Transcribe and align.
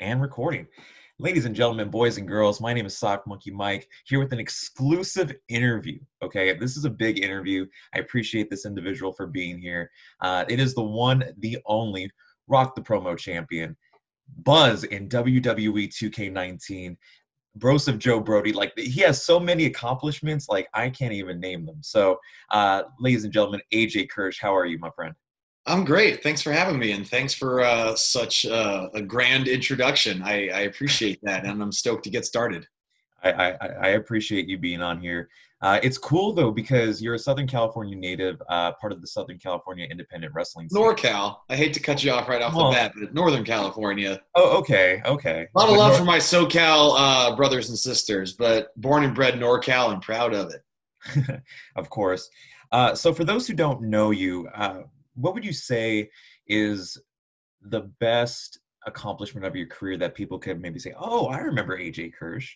and 0.00 0.20
recording. 0.20 0.66
Ladies 1.18 1.46
and 1.46 1.54
gentlemen, 1.54 1.88
boys 1.88 2.18
and 2.18 2.28
girls, 2.28 2.60
my 2.60 2.74
name 2.74 2.84
is 2.84 2.98
Sock 2.98 3.26
Monkey 3.26 3.50
Mike 3.50 3.88
here 4.04 4.18
with 4.18 4.32
an 4.32 4.38
exclusive 4.38 5.34
interview. 5.48 5.98
Okay, 6.22 6.54
this 6.54 6.76
is 6.76 6.84
a 6.84 6.90
big 6.90 7.24
interview. 7.24 7.66
I 7.94 8.00
appreciate 8.00 8.50
this 8.50 8.66
individual 8.66 9.12
for 9.12 9.26
being 9.26 9.58
here. 9.58 9.90
Uh, 10.20 10.44
it 10.48 10.60
is 10.60 10.74
the 10.74 10.82
one, 10.82 11.24
the 11.38 11.58
only 11.64 12.10
Rock 12.48 12.74
the 12.74 12.82
Promo 12.82 13.16
champion, 13.16 13.76
Buzz 14.42 14.84
in 14.84 15.08
WWE 15.08 15.88
2K19. 15.88 16.96
Broseph 17.58 17.96
Joe 17.96 18.20
Brody, 18.20 18.52
like 18.52 18.78
he 18.78 19.00
has 19.00 19.24
so 19.24 19.40
many 19.40 19.64
accomplishments, 19.64 20.46
like 20.50 20.68
I 20.74 20.90
can't 20.90 21.14
even 21.14 21.40
name 21.40 21.64
them. 21.64 21.78
So, 21.80 22.18
uh, 22.50 22.82
ladies 23.00 23.24
and 23.24 23.32
gentlemen, 23.32 23.62
AJ 23.72 24.10
Kirsch, 24.10 24.38
how 24.38 24.54
are 24.54 24.66
you, 24.66 24.78
my 24.78 24.90
friend? 24.90 25.14
I'm 25.66 25.84
great. 25.84 26.22
Thanks 26.22 26.42
for 26.42 26.52
having 26.52 26.78
me, 26.78 26.92
and 26.92 27.06
thanks 27.06 27.34
for 27.34 27.60
uh, 27.60 27.96
such 27.96 28.46
uh, 28.46 28.88
a 28.94 29.02
grand 29.02 29.48
introduction. 29.48 30.22
I, 30.22 30.48
I, 30.48 30.60
appreciate 30.60 31.18
that, 31.22 31.44
and 31.44 31.60
I'm 31.60 31.72
stoked 31.72 32.04
to 32.04 32.10
get 32.10 32.24
started. 32.24 32.68
I, 33.22 33.30
I, 33.32 33.50
I 33.50 33.88
appreciate 33.88 34.48
you 34.48 34.58
being 34.58 34.80
on 34.80 35.00
here. 35.00 35.28
Uh, 35.62 35.80
it's 35.82 35.96
cool 35.96 36.34
though 36.34 36.50
because 36.50 37.00
you're 37.00 37.14
a 37.14 37.18
Southern 37.18 37.46
California 37.46 37.96
native, 37.96 38.40
uh, 38.48 38.72
part 38.72 38.92
of 38.92 39.00
the 39.00 39.06
Southern 39.06 39.38
California 39.38 39.86
Independent 39.90 40.34
Wrestling. 40.34 40.68
Scene. 40.68 40.80
NorCal. 40.80 41.38
I 41.48 41.56
hate 41.56 41.72
to 41.74 41.80
cut 41.80 42.04
you 42.04 42.12
off 42.12 42.28
right 42.28 42.42
off 42.42 42.54
well, 42.54 42.70
the 42.70 42.76
bat, 42.76 42.92
but 43.00 43.14
Northern 43.14 43.42
California. 43.42 44.20
Oh, 44.34 44.58
okay, 44.58 45.00
okay. 45.04 45.48
A 45.54 45.58
lot 45.58 45.70
of 45.70 45.76
love 45.76 45.92
Nor- 45.92 45.98
for 45.98 46.04
my 46.04 46.18
SoCal 46.18 46.94
uh, 46.96 47.36
brothers 47.36 47.70
and 47.70 47.78
sisters, 47.78 48.34
but 48.34 48.68
born 48.80 49.02
and 49.02 49.14
bred 49.14 49.34
NorCal 49.34 49.92
and 49.92 50.02
proud 50.02 50.34
of 50.34 50.52
it. 50.52 51.42
of 51.76 51.88
course. 51.88 52.28
Uh, 52.70 52.94
so, 52.94 53.14
for 53.14 53.24
those 53.24 53.46
who 53.46 53.54
don't 53.54 53.82
know 53.82 54.10
you, 54.10 54.48
uh, 54.54 54.82
what 55.16 55.34
would 55.34 55.44
you 55.44 55.52
say 55.52 56.10
is 56.46 56.98
the 57.62 57.90
best 58.00 58.60
accomplishment 58.86 59.44
of 59.44 59.56
your 59.56 59.66
career 59.66 59.96
that 59.98 60.14
people 60.14 60.38
could 60.38 60.60
maybe 60.60 60.78
say, 60.78 60.94
"Oh, 60.98 61.26
I 61.26 61.38
remember 61.38 61.76
AJ 61.76 62.14
Kirsch"? 62.14 62.54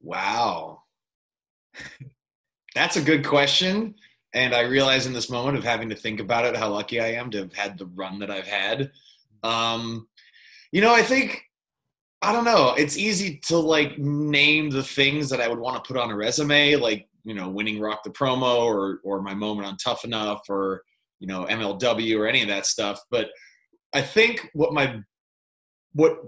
Wow, 0.00 0.82
that's 2.74 2.96
a 2.96 3.02
good 3.02 3.24
question. 3.24 3.94
And 4.34 4.52
I 4.52 4.62
realize 4.62 5.06
in 5.06 5.12
this 5.12 5.30
moment 5.30 5.56
of 5.56 5.62
having 5.62 5.88
to 5.90 5.94
think 5.94 6.18
about 6.18 6.44
it, 6.44 6.56
how 6.56 6.70
lucky 6.70 7.00
I 7.00 7.12
am 7.12 7.30
to 7.30 7.38
have 7.38 7.52
had 7.52 7.78
the 7.78 7.86
run 7.86 8.18
that 8.18 8.32
I've 8.32 8.48
had. 8.48 8.90
Um, 9.44 10.08
you 10.72 10.80
know, 10.80 10.92
I 10.92 11.02
think 11.02 11.44
I 12.20 12.32
don't 12.32 12.44
know. 12.44 12.74
It's 12.76 12.96
easy 12.96 13.38
to 13.46 13.58
like 13.58 13.98
name 13.98 14.70
the 14.70 14.82
things 14.82 15.28
that 15.30 15.40
I 15.40 15.48
would 15.48 15.58
want 15.58 15.76
to 15.76 15.86
put 15.86 16.00
on 16.00 16.10
a 16.10 16.16
resume, 16.16 16.76
like 16.76 17.06
you 17.24 17.34
know, 17.34 17.48
winning 17.48 17.80
Rock 17.80 18.02
the 18.02 18.10
Promo 18.10 18.64
or 18.64 19.00
or 19.04 19.22
my 19.22 19.34
moment 19.34 19.68
on 19.68 19.76
Tough 19.76 20.04
Enough 20.04 20.40
or 20.48 20.82
you 21.20 21.26
know 21.26 21.46
MLW 21.46 22.18
or 22.18 22.26
any 22.26 22.42
of 22.42 22.48
that 22.48 22.66
stuff. 22.66 23.00
But 23.10 23.28
I 23.92 24.02
think 24.02 24.48
what 24.52 24.72
my 24.72 25.00
what 25.92 26.18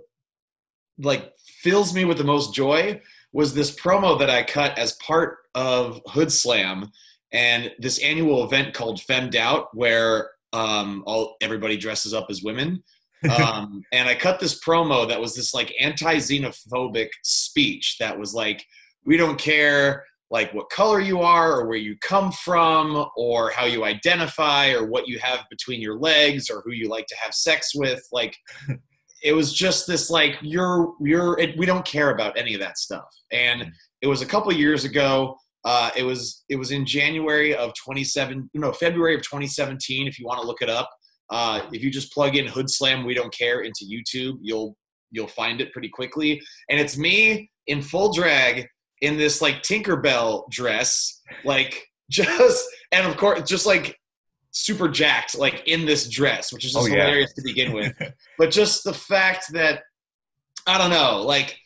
like 0.98 1.32
fills 1.60 1.94
me 1.94 2.04
with 2.04 2.18
the 2.18 2.24
most 2.24 2.54
joy 2.54 3.00
was 3.32 3.52
this 3.52 3.74
promo 3.74 4.18
that 4.18 4.30
I 4.30 4.42
cut 4.42 4.78
as 4.78 4.94
part 4.94 5.38
of 5.54 6.00
Hood 6.06 6.32
Slam 6.32 6.90
and 7.32 7.72
this 7.78 7.98
annual 7.98 8.44
event 8.44 8.72
called 8.72 9.02
Femmed 9.02 9.36
Out, 9.36 9.68
where 9.74 10.30
um, 10.52 11.02
all 11.06 11.36
everybody 11.42 11.76
dresses 11.76 12.14
up 12.14 12.26
as 12.30 12.42
women. 12.42 12.82
um, 13.42 13.82
and 13.92 14.08
I 14.08 14.14
cut 14.14 14.40
this 14.40 14.60
promo 14.60 15.08
that 15.08 15.20
was 15.20 15.34
this 15.34 15.52
like 15.52 15.74
anti-xenophobic 15.80 17.08
speech 17.22 17.96
that 17.98 18.18
was 18.18 18.34
like, 18.34 18.64
we 19.04 19.16
don't 19.16 19.38
care 19.38 20.04
like 20.30 20.52
what 20.52 20.68
color 20.70 21.00
you 21.00 21.20
are 21.20 21.52
or 21.52 21.68
where 21.68 21.78
you 21.78 21.96
come 22.00 22.32
from 22.32 23.06
or 23.16 23.50
how 23.50 23.64
you 23.64 23.84
identify 23.84 24.72
or 24.72 24.86
what 24.86 25.06
you 25.06 25.18
have 25.18 25.44
between 25.50 25.80
your 25.80 25.98
legs 25.98 26.50
or 26.50 26.62
who 26.64 26.72
you 26.72 26.88
like 26.88 27.06
to 27.06 27.16
have 27.16 27.32
sex 27.32 27.72
with. 27.74 28.02
Like 28.12 28.36
it 29.22 29.32
was 29.32 29.52
just 29.52 29.86
this 29.86 30.10
like 30.10 30.36
you're 30.42 30.94
you're 31.00 31.38
it, 31.38 31.56
we 31.56 31.66
don't 31.66 31.84
care 31.84 32.10
about 32.10 32.36
any 32.36 32.54
of 32.54 32.60
that 32.60 32.78
stuff. 32.78 33.08
And 33.30 33.62
mm. 33.62 33.70
it 34.02 34.08
was 34.08 34.22
a 34.22 34.26
couple 34.26 34.52
years 34.52 34.84
ago 34.84 35.36
uh, 35.64 35.90
it 35.96 36.04
was 36.04 36.44
it 36.48 36.56
was 36.56 36.70
in 36.70 36.86
january 36.86 37.54
of 37.54 37.72
27 37.74 38.48
no 38.54 38.72
february 38.72 39.16
of 39.16 39.22
2017 39.22 40.06
if 40.06 40.16
you 40.16 40.24
want 40.24 40.40
to 40.40 40.46
look 40.46 40.62
it 40.62 40.70
up. 40.70 40.90
Uh, 41.28 41.60
if 41.72 41.82
you 41.82 41.90
just 41.90 42.12
plug 42.12 42.36
in 42.36 42.46
hood 42.46 42.70
slam 42.70 43.04
we 43.04 43.14
don't 43.14 43.36
care 43.36 43.62
into 43.62 43.84
youtube 43.84 44.38
you'll 44.40 44.76
you'll 45.10 45.26
find 45.26 45.60
it 45.60 45.72
pretty 45.72 45.88
quickly. 45.88 46.40
And 46.68 46.80
it's 46.80 46.96
me 46.96 47.50
in 47.66 47.82
full 47.82 48.12
drag 48.12 48.66
in 49.06 49.16
this 49.16 49.40
like 49.40 49.62
Tinkerbell 49.62 50.50
dress, 50.50 51.22
like 51.44 51.88
just 52.10 52.66
and 52.92 53.06
of 53.06 53.16
course 53.16 53.48
just 53.48 53.66
like 53.66 53.98
super 54.50 54.88
jacked, 54.88 55.38
like 55.38 55.62
in 55.66 55.86
this 55.86 56.08
dress, 56.08 56.52
which 56.52 56.64
is 56.64 56.72
just 56.72 56.84
oh, 56.84 56.88
yeah. 56.88 57.04
hilarious 57.04 57.32
to 57.34 57.42
begin 57.42 57.72
with. 57.72 57.94
but 58.38 58.50
just 58.50 58.84
the 58.84 58.94
fact 58.94 59.52
that 59.52 59.82
I 60.66 60.76
don't 60.78 60.90
know, 60.90 61.22
like 61.22 61.56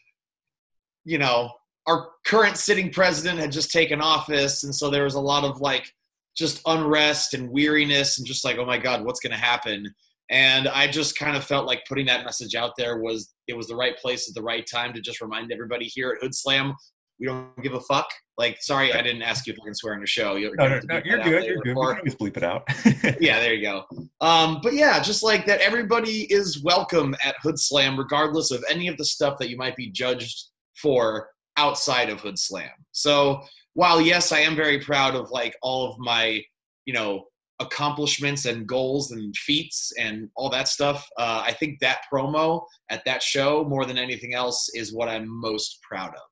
you 1.04 1.18
know, 1.18 1.50
our 1.86 2.08
current 2.26 2.58
sitting 2.58 2.90
president 2.90 3.40
had 3.40 3.52
just 3.52 3.72
taken 3.72 4.02
office, 4.02 4.64
and 4.64 4.74
so 4.74 4.90
there 4.90 5.04
was 5.04 5.14
a 5.14 5.20
lot 5.20 5.44
of 5.44 5.60
like 5.60 5.90
just 6.36 6.60
unrest 6.66 7.34
and 7.34 7.50
weariness 7.50 8.18
and 8.18 8.26
just 8.26 8.44
like, 8.44 8.58
oh 8.58 8.66
my 8.66 8.78
God, 8.78 9.04
what's 9.04 9.20
gonna 9.20 9.36
happen? 9.36 9.92
And 10.30 10.68
I 10.68 10.86
just 10.86 11.18
kind 11.18 11.36
of 11.36 11.42
felt 11.42 11.66
like 11.66 11.82
putting 11.88 12.06
that 12.06 12.24
message 12.24 12.54
out 12.54 12.74
there 12.76 12.98
was 12.98 13.32
it 13.48 13.56
was 13.56 13.66
the 13.66 13.74
right 13.74 13.96
place 13.96 14.28
at 14.28 14.34
the 14.34 14.42
right 14.42 14.64
time 14.70 14.92
to 14.92 15.00
just 15.00 15.20
remind 15.20 15.50
everybody 15.50 15.86
here 15.86 16.10
at 16.10 16.22
Hood 16.22 16.34
Slam 16.34 16.74
we 17.20 17.26
don't 17.26 17.62
give 17.62 17.74
a 17.74 17.80
fuck. 17.80 18.08
Like, 18.38 18.62
sorry, 18.62 18.92
I 18.94 19.02
didn't 19.02 19.22
ask 19.22 19.46
you 19.46 19.52
if 19.52 19.58
I 19.60 19.64
can 19.64 19.74
swear 19.74 19.92
on 19.92 20.00
your 20.00 20.06
show. 20.06 20.36
You're, 20.36 20.56
no, 20.56 20.68
no, 20.68 20.80
no, 20.88 21.00
you're 21.04 21.18
good. 21.18 21.44
You're 21.44 21.56
good. 21.56 21.62
We 21.64 21.70
can 21.70 21.76
always 21.76 22.14
bleep 22.14 22.38
it 22.38 22.42
out. 22.42 22.62
yeah, 23.20 23.38
there 23.40 23.52
you 23.52 23.62
go. 23.62 23.84
Um, 24.22 24.60
but 24.62 24.72
yeah, 24.72 25.00
just 25.00 25.22
like 25.22 25.44
that, 25.46 25.60
everybody 25.60 26.22
is 26.32 26.62
welcome 26.62 27.14
at 27.22 27.36
Hood 27.42 27.58
Slam, 27.58 27.98
regardless 27.98 28.50
of 28.50 28.64
any 28.70 28.88
of 28.88 28.96
the 28.96 29.04
stuff 29.04 29.38
that 29.38 29.50
you 29.50 29.58
might 29.58 29.76
be 29.76 29.90
judged 29.90 30.48
for 30.80 31.28
outside 31.58 32.08
of 32.08 32.20
Hood 32.20 32.38
Slam. 32.38 32.70
So 32.92 33.42
while 33.74 34.00
yes, 34.00 34.32
I 34.32 34.40
am 34.40 34.56
very 34.56 34.80
proud 34.80 35.14
of 35.14 35.30
like 35.30 35.54
all 35.60 35.90
of 35.90 35.98
my, 35.98 36.42
you 36.86 36.94
know, 36.94 37.26
accomplishments 37.60 38.46
and 38.46 38.66
goals 38.66 39.12
and 39.12 39.36
feats 39.36 39.92
and 39.98 40.30
all 40.34 40.48
that 40.48 40.66
stuff. 40.66 41.06
Uh, 41.18 41.42
I 41.46 41.52
think 41.52 41.78
that 41.80 42.00
promo 42.10 42.62
at 42.88 43.04
that 43.04 43.22
show, 43.22 43.64
more 43.64 43.84
than 43.84 43.98
anything 43.98 44.32
else, 44.32 44.70
is 44.74 44.94
what 44.94 45.10
I'm 45.10 45.28
most 45.28 45.78
proud 45.82 46.14
of. 46.14 46.29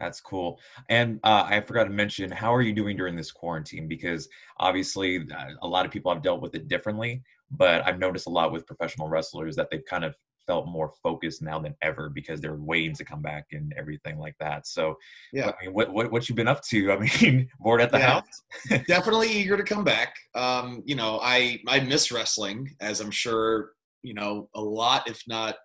That's 0.00 0.20
cool. 0.20 0.58
And 0.88 1.20
uh, 1.22 1.44
I 1.46 1.60
forgot 1.60 1.84
to 1.84 1.90
mention, 1.90 2.30
how 2.30 2.54
are 2.54 2.62
you 2.62 2.72
doing 2.72 2.96
during 2.96 3.14
this 3.14 3.30
quarantine? 3.30 3.86
Because 3.86 4.28
obviously, 4.58 5.18
uh, 5.18 5.50
a 5.62 5.68
lot 5.68 5.84
of 5.84 5.92
people 5.92 6.12
have 6.12 6.22
dealt 6.22 6.40
with 6.40 6.54
it 6.54 6.68
differently. 6.68 7.22
But 7.50 7.86
I've 7.86 7.98
noticed 7.98 8.26
a 8.26 8.30
lot 8.30 8.52
with 8.52 8.66
professional 8.66 9.08
wrestlers 9.08 9.56
that 9.56 9.68
they've 9.70 9.84
kind 9.84 10.04
of 10.04 10.14
felt 10.46 10.66
more 10.66 10.92
focused 11.02 11.42
now 11.42 11.58
than 11.58 11.74
ever 11.82 12.08
because 12.08 12.40
they're 12.40 12.54
waiting 12.54 12.94
to 12.94 13.04
come 13.04 13.20
back 13.20 13.46
and 13.52 13.74
everything 13.76 14.18
like 14.18 14.34
that. 14.40 14.66
So, 14.66 14.96
yeah, 15.32 15.50
I 15.60 15.66
mean, 15.66 15.74
what 15.74 15.92
what 15.92 16.10
what 16.10 16.28
you 16.28 16.34
been 16.34 16.48
up 16.48 16.62
to? 16.64 16.92
I 16.92 16.98
mean, 17.22 17.48
bored 17.58 17.80
at 17.80 17.92
the 17.92 17.98
yeah, 17.98 18.20
house? 18.20 18.42
definitely 18.88 19.28
eager 19.28 19.56
to 19.56 19.62
come 19.62 19.84
back. 19.84 20.14
Um, 20.34 20.82
you 20.86 20.94
know, 20.94 21.20
I 21.22 21.60
I 21.68 21.80
miss 21.80 22.10
wrestling, 22.10 22.74
as 22.80 23.00
I'm 23.00 23.10
sure 23.10 23.72
you 24.02 24.14
know 24.14 24.48
a 24.54 24.60
lot, 24.60 25.08
if 25.08 25.22
not 25.26 25.56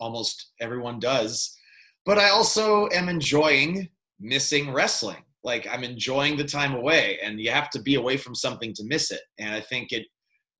almost 0.00 0.52
everyone 0.60 0.98
does 0.98 1.56
but 2.06 2.18
I 2.18 2.30
also 2.30 2.88
am 2.92 3.08
enjoying 3.08 3.88
missing 4.18 4.72
wrestling. 4.72 5.22
Like 5.44 5.66
I'm 5.70 5.84
enjoying 5.84 6.36
the 6.36 6.44
time 6.44 6.74
away, 6.74 7.18
and 7.22 7.40
you 7.40 7.50
have 7.50 7.70
to 7.70 7.82
be 7.82 7.96
away 7.96 8.16
from 8.16 8.34
something 8.34 8.72
to 8.74 8.84
miss 8.84 9.10
it. 9.10 9.20
And 9.38 9.52
I 9.52 9.60
think 9.60 9.92
it 9.92 10.06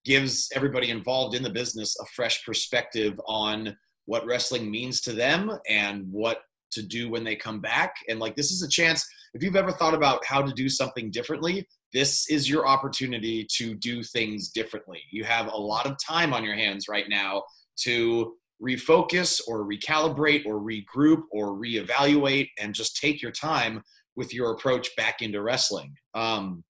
gives 0.05 0.51
everybody 0.55 0.91
involved 0.91 1.35
in 1.35 1.43
the 1.43 1.51
business 1.51 1.97
a 2.01 2.07
fresh 2.15 2.45
perspective 2.45 3.21
on 3.27 3.77
what 4.05 4.25
wrestling 4.27 4.71
means 4.71 5.01
to 5.01 5.13
them 5.13 5.51
and 5.69 6.07
what 6.11 6.43
to 6.73 6.83
do 6.83 7.09
when 7.09 7.25
they 7.25 7.35
come 7.35 7.61
back. 7.61 7.95
And 8.09 8.21
like 8.21 8.37
this 8.37 8.53
is 8.53 8.63
a 8.63 8.69
chance, 8.69 9.05
if 9.35 9.43
you've 9.43 9.57
ever 9.57 9.73
thought 9.73 9.95
about 9.95 10.25
how 10.25 10.43
to 10.43 10.53
do 10.53 10.69
something 10.69 11.11
differently, 11.11 11.67
this 11.93 12.29
is 12.31 12.49
your 12.49 12.67
opportunity 12.69 13.47
to 13.57 13.75
do 13.75 14.03
things 14.03 14.51
differently. 14.51 15.01
You 15.11 15.25
have 15.25 15.47
a 15.47 15.57
lot 15.57 15.87
of 15.87 15.97
time 16.05 16.33
on 16.33 16.45
your 16.45 16.55
hands 16.55 16.87
right 16.89 17.09
now 17.09 17.43
to 17.79 18.35
refocus 18.63 19.41
or 19.47 19.67
recalibrate 19.67 20.47
or 20.47 20.61
regroup 20.61 21.23
or 21.31 21.55
reevaluate 21.55 22.49
and 22.59 22.75
just 22.75 22.97
take 22.97 23.21
your 23.21 23.33
time 23.33 23.83
with 24.17 24.33
your 24.33 24.53
approach 24.53 24.95
back 24.97 25.21
into 25.21 25.43
wrestling. 25.43 25.95
Um, 26.15 26.65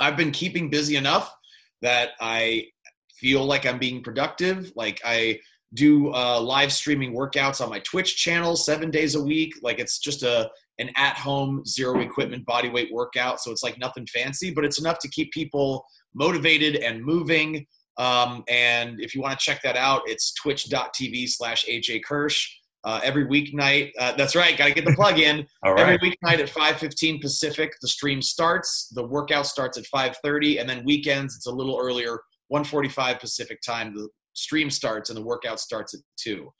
I've 0.00 0.16
been 0.16 0.30
keeping 0.30 0.70
busy 0.70 0.96
enough 0.96 1.34
that 1.82 2.10
I 2.20 2.66
feel 3.14 3.44
like 3.44 3.66
I'm 3.66 3.78
being 3.78 4.02
productive. 4.02 4.72
Like 4.74 5.00
I 5.04 5.40
do 5.74 6.12
uh, 6.12 6.40
live 6.40 6.72
streaming 6.72 7.14
workouts 7.14 7.60
on 7.60 7.68
my 7.68 7.80
Twitch 7.80 8.16
channel 8.16 8.56
seven 8.56 8.90
days 8.90 9.14
a 9.14 9.22
week. 9.22 9.54
Like 9.62 9.78
it's 9.78 9.98
just 9.98 10.22
a 10.22 10.50
an 10.78 10.90
at 10.96 11.16
home 11.16 11.62
zero 11.66 12.00
equipment 12.00 12.46
body 12.46 12.70
weight 12.70 12.88
workout. 12.90 13.40
So 13.40 13.50
it's 13.50 13.62
like 13.62 13.78
nothing 13.78 14.06
fancy, 14.06 14.50
but 14.52 14.64
it's 14.64 14.80
enough 14.80 14.98
to 15.00 15.08
keep 15.08 15.30
people 15.30 15.84
motivated 16.14 16.76
and 16.76 17.04
moving. 17.04 17.66
Um, 17.98 18.44
and 18.48 19.00
if 19.00 19.14
you 19.14 19.20
want 19.20 19.38
to 19.38 19.44
check 19.44 19.62
that 19.62 19.76
out, 19.76 20.02
it's 20.06 20.32
twitch.tv 20.34 21.28
slash 21.28 21.64
AJ 21.66 22.02
Kirsch. 22.04 22.56
Uh, 22.82 22.98
every 23.04 23.26
weeknight, 23.26 23.90
uh, 23.98 24.12
that's 24.12 24.34
right, 24.34 24.56
got 24.56 24.66
to 24.66 24.72
get 24.72 24.86
the 24.86 24.94
plug 24.94 25.18
in. 25.18 25.46
All 25.64 25.74
right. 25.74 25.82
Every 25.82 25.98
weeknight 25.98 26.38
at 26.38 26.48
5.15 26.48 27.20
Pacific, 27.20 27.72
the 27.82 27.88
stream 27.88 28.22
starts. 28.22 28.88
The 28.94 29.06
workout 29.06 29.46
starts 29.46 29.76
at 29.76 29.84
5.30. 29.94 30.60
And 30.60 30.68
then 30.68 30.82
weekends, 30.86 31.36
it's 31.36 31.46
a 31.46 31.52
little 31.52 31.78
earlier, 31.78 32.18
1.45 32.50 33.20
Pacific 33.20 33.60
time. 33.60 33.94
The 33.94 34.08
stream 34.32 34.70
starts 34.70 35.10
and 35.10 35.16
the 35.16 35.22
workout 35.22 35.60
starts 35.60 35.92
at 35.92 36.00
2. 36.20 36.50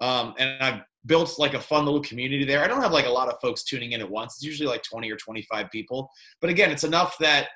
Um, 0.00 0.34
and 0.38 0.60
I've 0.60 0.80
built 1.06 1.38
like 1.38 1.54
a 1.54 1.60
fun 1.60 1.84
little 1.84 2.02
community 2.02 2.44
there. 2.44 2.64
I 2.64 2.66
don't 2.66 2.82
have 2.82 2.92
like 2.92 3.06
a 3.06 3.10
lot 3.10 3.28
of 3.28 3.34
folks 3.40 3.62
tuning 3.64 3.92
in 3.92 4.00
at 4.00 4.10
once. 4.10 4.34
It's 4.36 4.44
usually 4.44 4.68
like 4.68 4.82
20 4.82 5.10
or 5.10 5.16
25 5.16 5.70
people. 5.70 6.10
But 6.40 6.50
again, 6.50 6.70
it's 6.70 6.84
enough 6.84 7.16
that 7.18 7.48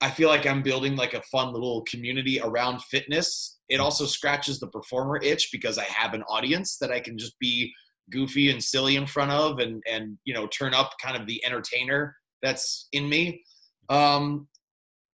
I 0.00 0.10
feel 0.10 0.28
like 0.28 0.46
I'm 0.46 0.62
building 0.62 0.94
like 0.96 1.14
a 1.14 1.22
fun 1.22 1.52
little 1.52 1.82
community 1.82 2.40
around 2.40 2.82
fitness. 2.82 3.58
It 3.68 3.80
also 3.80 4.04
scratches 4.04 4.60
the 4.60 4.68
performer 4.68 5.18
itch 5.22 5.48
because 5.50 5.78
I 5.78 5.84
have 5.84 6.12
an 6.12 6.22
audience 6.24 6.76
that 6.78 6.90
I 6.90 7.00
can 7.00 7.16
just 7.16 7.38
be 7.38 7.72
goofy 8.10 8.50
and 8.50 8.62
silly 8.62 8.96
in 8.96 9.06
front 9.06 9.32
of 9.32 9.58
and 9.58 9.82
and 9.90 10.16
you 10.24 10.32
know 10.32 10.46
turn 10.46 10.72
up 10.74 10.92
kind 11.02 11.16
of 11.20 11.26
the 11.26 11.44
entertainer 11.44 12.14
that's 12.42 12.88
in 12.92 13.08
me. 13.08 13.42
Um, 13.88 14.48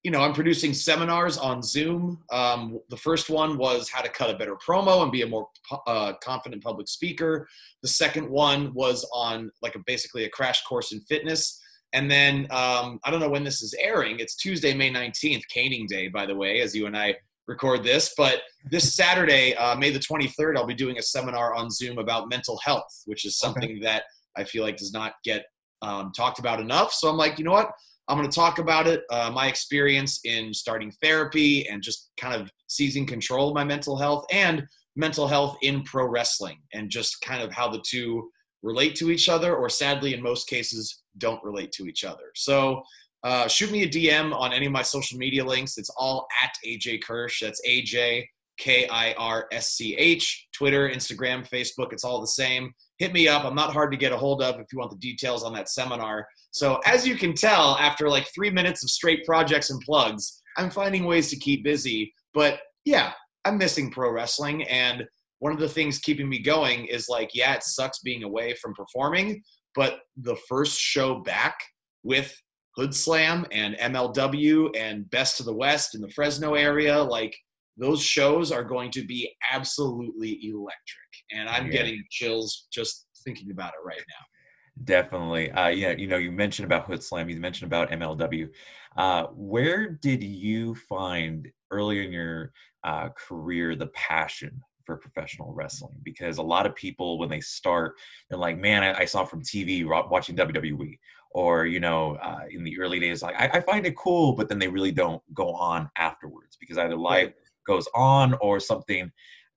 you 0.03 0.11
know, 0.11 0.19
I'm 0.19 0.33
producing 0.33 0.73
seminars 0.73 1.37
on 1.37 1.63
Zoom. 1.63 2.19
Um, 2.29 2.79
the 2.89 2.97
first 2.97 3.29
one 3.29 3.57
was 3.57 3.89
how 3.89 4.01
to 4.01 4.09
cut 4.09 4.29
a 4.29 4.37
better 4.37 4.55
promo 4.55 5.01
and 5.01 5.11
be 5.11 5.21
a 5.21 5.27
more 5.27 5.47
uh, 5.87 6.13
confident 6.21 6.61
public 6.61 6.89
speaker. 6.89 7.47
The 7.81 7.87
second 7.87 8.29
one 8.29 8.73
was 8.73 9.09
on 9.13 9.49
like 9.61 9.75
a 9.75 9.79
basically 9.79 10.25
a 10.25 10.29
crash 10.29 10.61
course 10.63 10.91
in 10.91 10.99
fitness. 11.01 11.61
And 11.93 12.09
then 12.09 12.47
um, 12.49 12.99
I 13.03 13.11
don't 13.11 13.19
know 13.19 13.29
when 13.29 13.43
this 13.43 13.61
is 13.61 13.75
airing. 13.79 14.19
It's 14.19 14.35
Tuesday, 14.35 14.73
May 14.73 14.91
19th, 14.91 15.43
Caning 15.53 15.87
Day, 15.87 16.07
by 16.07 16.25
the 16.25 16.35
way, 16.35 16.61
as 16.61 16.75
you 16.75 16.87
and 16.87 16.97
I 16.97 17.15
record 17.47 17.83
this. 17.83 18.13
But 18.17 18.41
this 18.71 18.95
Saturday, 18.95 19.55
uh, 19.55 19.75
May 19.75 19.91
the 19.91 19.99
23rd, 19.99 20.57
I'll 20.57 20.65
be 20.65 20.73
doing 20.73 20.97
a 20.97 21.03
seminar 21.03 21.53
on 21.53 21.69
Zoom 21.69 21.99
about 21.99 22.29
mental 22.29 22.59
health, 22.63 23.03
which 23.05 23.25
is 23.25 23.37
something 23.37 23.63
okay. 23.71 23.79
that 23.81 24.03
I 24.35 24.43
feel 24.43 24.63
like 24.63 24.77
does 24.77 24.93
not 24.93 25.13
get 25.23 25.45
um, 25.83 26.11
talked 26.15 26.39
about 26.39 26.59
enough. 26.59 26.93
So 26.93 27.09
I'm 27.09 27.17
like, 27.17 27.37
you 27.37 27.45
know 27.45 27.51
what? 27.51 27.71
I'm 28.07 28.17
going 28.17 28.29
to 28.29 28.35
talk 28.35 28.59
about 28.59 28.87
it, 28.87 29.03
uh, 29.11 29.31
my 29.33 29.47
experience 29.47 30.19
in 30.25 30.53
starting 30.53 30.91
therapy 31.01 31.67
and 31.69 31.81
just 31.81 32.11
kind 32.17 32.33
of 32.33 32.51
seizing 32.67 33.05
control 33.05 33.49
of 33.49 33.55
my 33.55 33.63
mental 33.63 33.97
health 33.97 34.25
and 34.31 34.65
mental 34.95 35.27
health 35.27 35.57
in 35.61 35.83
pro 35.83 36.05
wrestling 36.05 36.57
and 36.73 36.89
just 36.89 37.21
kind 37.21 37.41
of 37.41 37.53
how 37.53 37.69
the 37.69 37.81
two 37.87 38.29
relate 38.63 38.95
to 38.95 39.11
each 39.11 39.29
other 39.29 39.55
or 39.55 39.69
sadly 39.69 40.13
in 40.13 40.21
most 40.23 40.47
cases 40.47 41.03
don't 41.17 41.43
relate 41.43 41.71
to 41.73 41.85
each 41.85 42.03
other. 42.03 42.31
So 42.33 42.81
uh, 43.23 43.47
shoot 43.47 43.71
me 43.71 43.83
a 43.83 43.87
DM 43.87 44.33
on 44.33 44.51
any 44.51 44.65
of 44.65 44.71
my 44.71 44.81
social 44.81 45.17
media 45.17 45.45
links. 45.45 45.77
It's 45.77 45.91
all 45.91 46.27
at 46.43 46.51
AJ 46.65 47.03
Kirsch. 47.03 47.41
That's 47.41 47.61
AJ 47.67 48.25
K 48.57 48.87
I 48.87 49.13
R 49.13 49.47
S 49.51 49.71
C 49.71 49.95
H. 49.95 50.47
Twitter, 50.53 50.89
Instagram, 50.89 51.47
Facebook, 51.47 51.91
it's 51.91 52.03
all 52.03 52.21
the 52.21 52.27
same. 52.27 52.71
Hit 52.99 53.13
me 53.13 53.27
up. 53.27 53.45
I'm 53.45 53.55
not 53.55 53.73
hard 53.73 53.91
to 53.91 53.97
get 53.97 54.11
a 54.11 54.17
hold 54.17 54.41
of 54.41 54.59
if 54.59 54.67
you 54.71 54.79
want 54.79 54.91
the 54.91 54.97
details 54.97 55.43
on 55.43 55.53
that 55.53 55.69
seminar. 55.69 56.27
So, 56.51 56.79
as 56.85 57.07
you 57.07 57.15
can 57.15 57.33
tell, 57.33 57.77
after 57.79 58.09
like 58.09 58.27
three 58.33 58.51
minutes 58.51 58.83
of 58.83 58.89
straight 58.89 59.25
projects 59.25 59.71
and 59.71 59.81
plugs, 59.81 60.41
I'm 60.57 60.69
finding 60.69 61.05
ways 61.05 61.29
to 61.29 61.37
keep 61.37 61.63
busy. 61.63 62.13
But 62.33 62.59
yeah, 62.85 63.13
I'm 63.45 63.57
missing 63.57 63.89
pro 63.89 64.11
wrestling. 64.11 64.63
And 64.63 65.05
one 65.43 65.51
of 65.51 65.59
the 65.59 65.67
things 65.67 65.99
keeping 65.99 66.29
me 66.29 66.39
going 66.39 66.85
is 66.85 67.09
like, 67.09 67.31
yeah, 67.33 67.53
it 67.53 67.63
sucks 67.63 67.99
being 67.99 68.23
away 68.23 68.53
from 68.53 68.73
performing, 68.73 69.43
but 69.75 69.99
the 70.15 70.37
first 70.47 70.79
show 70.79 71.19
back 71.19 71.59
with 72.01 72.33
Hood 72.77 72.95
Slam 72.95 73.45
and 73.51 73.75
MLW 73.75 74.73
and 74.73 75.09
Best 75.09 75.41
of 75.41 75.45
the 75.45 75.53
West 75.53 75.95
in 75.95 76.01
the 76.01 76.09
Fresno 76.11 76.53
area, 76.53 76.97
like 76.97 77.35
those 77.75 78.01
shows 78.01 78.53
are 78.53 78.63
going 78.63 78.89
to 78.91 79.05
be 79.05 79.35
absolutely 79.51 80.39
electric. 80.45 81.11
And 81.33 81.49
I'm 81.49 81.65
yeah. 81.65 81.73
getting 81.73 82.01
chills 82.09 82.67
just 82.71 83.07
thinking 83.25 83.51
about 83.51 83.73
it 83.73 83.85
right 83.85 83.97
now. 83.97 84.85
Definitely. 84.85 85.51
Uh, 85.51 85.67
yeah, 85.67 85.91
you 85.91 86.07
know, 86.07 86.15
you 86.15 86.31
mentioned 86.31 86.67
about 86.67 86.87
Hood 86.87 87.03
Slam, 87.03 87.29
you 87.29 87.35
mentioned 87.35 87.67
about 87.67 87.91
MLW. 87.91 88.47
Uh, 88.95 89.25
where 89.33 89.89
did 89.89 90.23
you 90.23 90.73
find 90.87 91.49
early 91.69 92.05
in 92.05 92.13
your 92.13 92.53
uh, 92.85 93.09
career 93.09 93.75
the 93.75 93.87
passion 93.87 94.61
for 94.85 94.97
professional 94.97 95.53
wrestling? 95.53 95.99
Because 96.03 96.37
a 96.37 96.43
lot 96.43 96.65
of 96.65 96.75
people, 96.75 97.19
when 97.19 97.29
they 97.29 97.41
start, 97.41 97.95
they're 98.29 98.39
like, 98.39 98.57
man, 98.57 98.83
I, 98.83 99.01
I 99.01 99.05
saw 99.05 99.25
from 99.25 99.41
TV 99.41 99.85
watching 100.09 100.35
WWE. 100.35 100.97
Or, 101.35 101.65
you 101.65 101.79
know, 101.79 102.15
uh, 102.21 102.41
in 102.51 102.63
the 102.63 102.79
early 102.79 102.99
days, 102.99 103.23
like, 103.23 103.35
I, 103.35 103.57
I, 103.57 103.61
find 103.61 103.87
it 103.87 103.97
cool, 103.97 104.33
but 104.33 104.49
then 104.49 104.59
they 104.59 104.67
really 104.67 104.91
don't 104.91 105.19
go 105.33 105.51
on 105.55 105.89
afterwards 105.97 106.57
because 106.59 106.77
either 106.77 106.95
life 106.95 107.25
right. 107.25 107.35
goes 107.65 107.87
on 107.95 108.35
or 108.39 108.59
something 108.59 109.11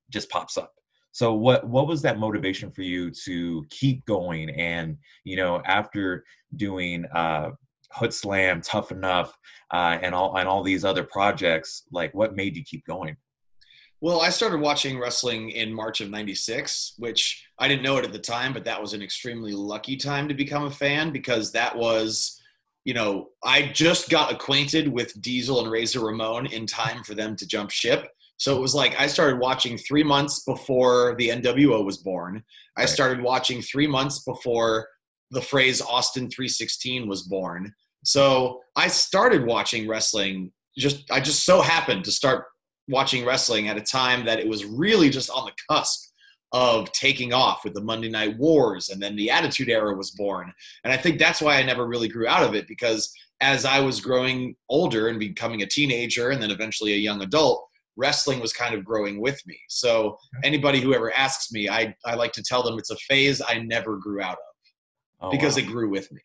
just 0.09 0.31
pops 0.31 0.57
up 0.57 0.73
so 1.17 1.33
what 1.33 1.67
what 1.67 1.87
was 1.87 2.03
that 2.03 2.19
motivation 2.19 2.71
for 2.71 2.83
you 2.83 3.11
to 3.25 3.65
keep 3.71 4.05
going? 4.05 4.51
And 4.51 4.99
you 5.25 5.37
know, 5.37 5.63
after 5.65 6.27
doing 6.57 7.07
uh, 7.07 7.53
Hood 7.91 8.13
Slam, 8.13 8.61
Tough 8.61 8.93
Enough, 8.93 9.35
uh, 9.73 9.97
and 10.03 10.15
all 10.15 10.37
and 10.37 10.47
all 10.47 10.63
these 10.63 10.85
other 10.85 11.05
projects, 11.05 11.85
like 11.91 12.13
what 12.13 12.37
made 12.37 12.55
you 12.55 12.63
keep 12.63 12.85
going? 12.85 13.17
Well, 14.03 14.21
I 14.21 14.29
started 14.29 14.61
watching 14.61 14.99
wrestling 14.99 15.51
in 15.51 15.73
March 15.73 16.03
of 16.03 16.11
96, 16.11 16.95
which 16.99 17.47
I 17.59 17.67
didn't 17.67 17.83
know 17.83 17.97
it 17.97 18.05
at 18.05 18.13
the 18.13 18.19
time, 18.19 18.53
but 18.53 18.65
that 18.65 18.81
was 18.81 18.93
an 18.93 19.01
extremely 19.01 19.53
lucky 19.53 19.97
time 19.97 20.29
to 20.29 20.35
become 20.35 20.65
a 20.65 20.71
fan 20.71 21.13
because 21.13 21.51
that 21.53 21.75
was, 21.75 22.39
you 22.85 22.93
know, 22.93 23.31
I 23.43 23.71
just 23.73 24.11
got 24.11 24.31
acquainted 24.31 24.93
with 24.93 25.21
Diesel 25.23 25.63
and 25.63 25.71
Razor 25.71 26.01
Ramon 26.01 26.47
in 26.47 26.67
time 26.67 27.05
for 27.05 27.15
them 27.15 27.37
to 27.37 27.47
jump 27.47 27.71
ship. 27.71 28.09
So 28.37 28.55
it 28.55 28.61
was 28.61 28.75
like 28.75 29.01
I 29.01 29.07
started 29.07 29.41
watching 29.41 29.79
three 29.79 30.05
months 30.05 30.45
before 30.45 31.15
the 31.17 31.31
NWO 31.31 31.83
was 31.83 31.97
born. 31.97 32.45
I 32.77 32.85
started 32.85 33.23
watching 33.23 33.63
three 33.63 33.87
months 33.87 34.19
before 34.25 34.89
the 35.31 35.41
phrase 35.41 35.81
Austin 35.81 36.29
316 36.29 37.09
was 37.09 37.23
born. 37.23 37.75
So 38.05 38.61
I 38.77 38.89
started 38.89 39.47
watching 39.47 39.89
wrestling. 39.89 40.53
Just 40.77 41.11
I 41.11 41.21
just 41.21 41.47
so 41.47 41.63
happened 41.63 42.05
to 42.05 42.13
start 42.13 42.45
watching 42.89 43.25
wrestling 43.25 43.69
at 43.69 43.77
a 43.77 43.83
time 43.83 44.25
that 44.27 44.39
it 44.39 44.49
was 44.49 44.65
really 44.65 45.11
just 45.11 45.31
on 45.31 45.47
the 45.47 45.53
cusp 45.69 46.11
of 46.53 46.91
taking 46.93 47.33
off 47.33 47.65
with 47.65 47.75
the 47.75 47.81
Monday 47.81 48.09
Night 48.09 48.37
Wars, 48.39 48.89
and 48.89 49.03
then 49.03 49.17
the 49.17 49.31
Attitude 49.31 49.69
Era 49.69 49.95
was 49.95 50.13
born. 50.13 50.53
And 50.85 50.93
I 50.93 50.97
think 50.97 51.19
that's 51.19 51.43
why 51.43 51.57
I 51.57 51.63
never 51.63 51.87
really 51.87 52.09
grew 52.09 52.27
out 52.27 52.45
of 52.45 52.55
it 52.55 52.69
because 52.69 53.13
as 53.41 53.65
I 53.65 53.81
was 53.81 54.01
growing 54.01 54.57
older 54.69 55.09
and 55.09 55.19
becoming 55.19 55.63
a 55.63 55.67
teenager, 55.67 56.31
and 56.31 56.43
then 56.43 56.51
eventually 56.51 56.95
a 56.95 56.99
young 56.99 57.21
adult, 57.23 57.67
wrestling 57.97 58.41
was 58.41 58.53
kind 58.53 58.75
of 58.75 58.85
growing 58.85 59.21
with 59.21 59.41
me. 59.47 59.59
So 59.69 60.19
anybody 60.45 60.81
who 60.81 60.95
ever 60.95 61.13
asks 61.13 61.53
me, 61.53 61.69
I, 61.69 61.95
I 62.05 62.15
like 62.15 62.33
to 62.33 62.43
tell 62.43 62.63
them 62.63 62.79
it's 62.79 62.91
a 62.91 62.97
phase 62.97 63.43
I 63.47 63.59
never 63.59 63.97
grew 63.97 64.21
out 64.21 64.33
of 64.33 65.23
oh, 65.23 65.31
because 65.31 65.57
wow. 65.57 65.63
it 65.63 65.67
grew 65.67 65.91
with 65.91 66.11
me. 66.13 66.21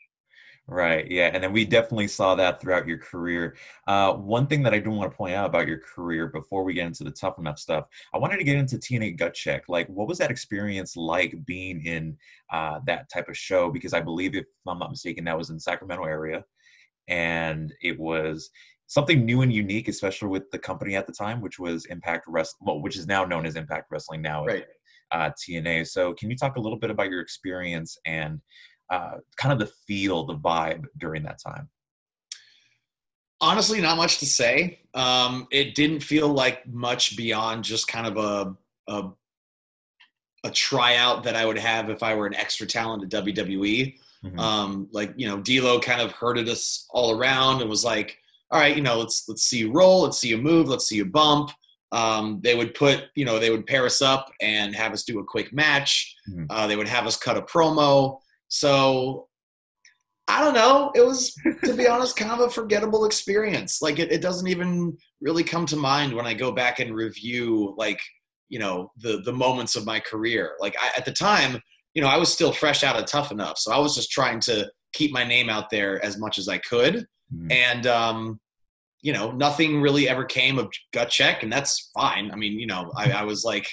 Right. 0.71 1.11
Yeah. 1.11 1.31
And 1.33 1.43
then 1.43 1.51
we 1.51 1.65
definitely 1.65 2.07
saw 2.07 2.33
that 2.35 2.61
throughout 2.61 2.87
your 2.87 2.97
career. 2.97 3.57
Uh, 3.87 4.13
one 4.13 4.47
thing 4.47 4.63
that 4.63 4.73
I 4.73 4.79
do 4.79 4.89
want 4.89 5.11
to 5.11 5.17
point 5.17 5.35
out 5.35 5.47
about 5.47 5.67
your 5.67 5.79
career 5.79 6.27
before 6.27 6.63
we 6.63 6.73
get 6.73 6.87
into 6.87 7.03
the 7.03 7.11
tough 7.11 7.37
enough 7.39 7.59
stuff, 7.59 7.87
I 8.13 8.17
wanted 8.17 8.37
to 8.37 8.45
get 8.45 8.55
into 8.55 8.77
TNA 8.77 9.17
Gut 9.17 9.33
Check. 9.33 9.63
Like, 9.67 9.87
what 9.87 10.07
was 10.07 10.17
that 10.19 10.31
experience 10.31 10.95
like 10.95 11.35
being 11.45 11.85
in 11.85 12.17
uh, 12.53 12.79
that 12.85 13.09
type 13.09 13.27
of 13.27 13.37
show? 13.37 13.69
Because 13.69 13.93
I 13.93 13.99
believe, 13.99 14.33
if 14.33 14.45
I'm 14.65 14.79
not 14.79 14.91
mistaken, 14.91 15.25
that 15.25 15.37
was 15.37 15.49
in 15.49 15.57
the 15.57 15.61
Sacramento 15.61 16.05
area. 16.05 16.45
And 17.09 17.73
it 17.81 17.99
was 17.99 18.49
something 18.87 19.25
new 19.25 19.41
and 19.41 19.51
unique, 19.51 19.89
especially 19.89 20.29
with 20.29 20.49
the 20.51 20.59
company 20.59 20.95
at 20.95 21.05
the 21.05 21.11
time, 21.11 21.41
which 21.41 21.59
was 21.59 21.83
Impact 21.87 22.23
Wrestling, 22.29 22.59
well, 22.65 22.81
which 22.81 22.95
is 22.95 23.07
now 23.07 23.25
known 23.25 23.45
as 23.45 23.57
Impact 23.57 23.87
Wrestling 23.91 24.21
now, 24.21 24.45
right? 24.45 24.63
Uh, 25.11 25.31
TNA. 25.31 25.85
So, 25.85 26.13
can 26.13 26.29
you 26.29 26.37
talk 26.37 26.55
a 26.55 26.61
little 26.61 26.79
bit 26.79 26.91
about 26.91 27.09
your 27.09 27.19
experience 27.19 27.97
and 28.05 28.39
uh, 28.91 29.17
kind 29.37 29.53
of 29.53 29.59
the 29.59 29.71
feel, 29.87 30.25
the 30.25 30.35
vibe 30.35 30.85
during 30.97 31.23
that 31.23 31.39
time? 31.39 31.69
Honestly, 33.39 33.81
not 33.81 33.97
much 33.97 34.19
to 34.19 34.25
say. 34.25 34.81
Um, 34.93 35.47
it 35.51 35.73
didn't 35.73 36.01
feel 36.01 36.27
like 36.27 36.67
much 36.67 37.17
beyond 37.17 37.63
just 37.63 37.87
kind 37.87 38.05
of 38.05 38.17
a, 38.17 38.55
a 38.91 39.09
a 40.43 40.51
tryout 40.51 41.23
that 41.23 41.35
I 41.35 41.45
would 41.45 41.57
have 41.57 41.89
if 41.89 42.01
I 42.01 42.15
were 42.15 42.25
an 42.25 42.33
extra 42.33 42.65
talent 42.65 43.03
at 43.03 43.23
WWE. 43.23 43.95
Mm-hmm. 44.23 44.39
Um, 44.39 44.87
like 44.91 45.13
you 45.15 45.27
know, 45.27 45.39
D'Lo 45.39 45.79
kind 45.79 46.01
of 46.01 46.11
herded 46.11 46.49
us 46.49 46.87
all 46.89 47.17
around 47.17 47.61
and 47.61 47.69
was 47.69 47.85
like, 47.85 48.17
all 48.51 48.59
right, 48.59 48.75
you 48.75 48.81
know, 48.81 48.99
let's 48.99 49.27
let's 49.27 49.43
see 49.43 49.59
you 49.59 49.71
roll, 49.71 50.01
let's 50.01 50.19
see 50.19 50.29
you 50.29 50.37
move, 50.37 50.67
let's 50.67 50.87
see 50.87 50.97
you 50.97 51.05
bump. 51.05 51.51
Um, 51.91 52.39
they 52.41 52.55
would 52.55 52.73
put, 52.73 53.05
you 53.15 53.25
know, 53.25 53.37
they 53.37 53.49
would 53.49 53.67
pair 53.67 53.85
us 53.85 54.01
up 54.01 54.31
and 54.41 54.73
have 54.75 54.93
us 54.93 55.03
do 55.03 55.19
a 55.19 55.25
quick 55.25 55.51
match. 55.51 56.15
Mm-hmm. 56.29 56.45
Uh, 56.49 56.67
they 56.67 56.75
would 56.75 56.87
have 56.87 57.05
us 57.05 57.17
cut 57.17 57.37
a 57.37 57.41
promo. 57.41 58.19
So 58.51 59.29
I 60.27 60.41
don't 60.43 60.53
know. 60.53 60.91
It 60.93 61.05
was, 61.05 61.33
to 61.63 61.73
be 61.73 61.87
honest, 61.87 62.17
kind 62.17 62.31
of 62.31 62.41
a 62.41 62.49
forgettable 62.49 63.05
experience. 63.05 63.81
Like 63.81 63.97
it, 63.97 64.11
it 64.11 64.21
doesn't 64.21 64.47
even 64.47 64.97
really 65.21 65.43
come 65.43 65.65
to 65.67 65.77
mind 65.77 66.13
when 66.13 66.25
I 66.25 66.33
go 66.33 66.51
back 66.51 66.79
and 66.79 66.93
review, 66.93 67.73
like 67.77 67.99
you 68.49 68.59
know, 68.59 68.91
the 68.97 69.21
the 69.23 69.31
moments 69.31 69.77
of 69.77 69.85
my 69.85 69.99
career. 70.01 70.55
Like 70.59 70.75
I, 70.81 70.91
at 70.97 71.05
the 71.05 71.13
time, 71.13 71.61
you 71.93 72.01
know, 72.01 72.09
I 72.09 72.17
was 72.17 72.31
still 72.31 72.51
fresh 72.51 72.83
out 72.83 72.97
of 72.97 73.05
Tough 73.05 73.31
Enough, 73.31 73.57
so 73.57 73.71
I 73.71 73.79
was 73.79 73.95
just 73.95 74.11
trying 74.11 74.41
to 74.41 74.69
keep 74.93 75.13
my 75.13 75.23
name 75.23 75.49
out 75.49 75.69
there 75.69 76.03
as 76.03 76.17
much 76.17 76.37
as 76.37 76.49
I 76.49 76.57
could. 76.57 77.07
Mm-hmm. 77.33 77.51
And 77.51 77.87
um, 77.87 78.39
you 79.01 79.13
know, 79.13 79.31
nothing 79.31 79.79
really 79.79 80.09
ever 80.09 80.25
came 80.25 80.59
of 80.59 80.69
gut 80.91 81.09
check, 81.09 81.41
and 81.41 81.51
that's 81.51 81.89
fine. 81.93 82.31
I 82.31 82.35
mean, 82.35 82.59
you 82.59 82.67
know, 82.67 82.91
I, 82.97 83.11
I 83.11 83.23
was 83.23 83.45
like, 83.45 83.69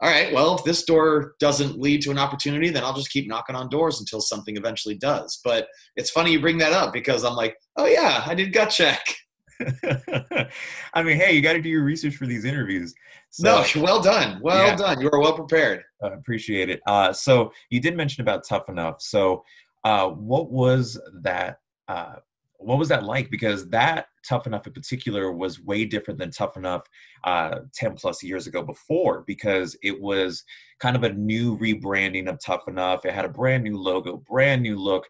all 0.00 0.08
right, 0.08 0.32
well, 0.32 0.54
if 0.54 0.64
this 0.64 0.84
door 0.84 1.34
doesn't 1.40 1.80
lead 1.80 2.02
to 2.02 2.10
an 2.12 2.18
opportunity, 2.18 2.70
then 2.70 2.84
I'll 2.84 2.94
just 2.94 3.10
keep 3.10 3.26
knocking 3.26 3.56
on 3.56 3.68
doors 3.68 3.98
until 3.98 4.20
something 4.20 4.56
eventually 4.56 4.94
does. 4.94 5.40
But 5.42 5.66
it's 5.96 6.10
funny 6.10 6.30
you 6.30 6.40
bring 6.40 6.58
that 6.58 6.72
up 6.72 6.92
because 6.92 7.24
I'm 7.24 7.34
like, 7.34 7.56
oh 7.76 7.86
yeah, 7.86 8.22
I 8.24 8.34
did 8.34 8.52
gut 8.52 8.70
check. 8.70 9.02
I 10.94 11.02
mean, 11.02 11.16
hey, 11.16 11.32
you 11.32 11.42
got 11.42 11.54
to 11.54 11.62
do 11.62 11.68
your 11.68 11.82
research 11.82 12.14
for 12.14 12.26
these 12.26 12.44
interviews. 12.44 12.94
So, 13.30 13.64
no, 13.74 13.82
well 13.82 14.00
done. 14.00 14.40
Well 14.40 14.68
yeah. 14.68 14.76
done. 14.76 15.00
You 15.00 15.10
are 15.12 15.18
well 15.18 15.34
prepared. 15.34 15.82
I 16.02 16.06
uh, 16.06 16.10
appreciate 16.12 16.70
it. 16.70 16.80
Uh, 16.86 17.12
so 17.12 17.52
you 17.70 17.80
did 17.80 17.96
mention 17.96 18.22
about 18.22 18.46
Tough 18.46 18.68
Enough. 18.68 19.02
So 19.02 19.42
uh, 19.82 20.08
what 20.10 20.52
was 20.52 21.00
that? 21.22 21.58
Uh, 21.88 22.16
what 22.58 22.78
was 22.78 22.88
that 22.88 23.02
like? 23.02 23.30
Because 23.30 23.68
that 23.70 24.06
Tough 24.28 24.46
Enough 24.46 24.66
in 24.66 24.72
particular 24.72 25.32
was 25.32 25.60
way 25.60 25.84
different 25.84 26.18
than 26.18 26.30
Tough 26.30 26.56
Enough 26.56 26.82
uh, 27.24 27.60
10 27.74 27.94
plus 27.94 28.22
years 28.22 28.46
ago 28.46 28.62
before 28.62 29.24
because 29.26 29.76
it 29.82 29.98
was 30.00 30.44
kind 30.80 30.96
of 30.96 31.04
a 31.04 31.12
new 31.12 31.56
rebranding 31.58 32.28
of 32.28 32.38
Tough 32.44 32.68
Enough. 32.68 33.04
It 33.04 33.14
had 33.14 33.24
a 33.24 33.30
brand 33.30 33.64
new 33.64 33.78
logo, 33.78 34.18
brand 34.28 34.62
new 34.62 34.76
look. 34.76 35.06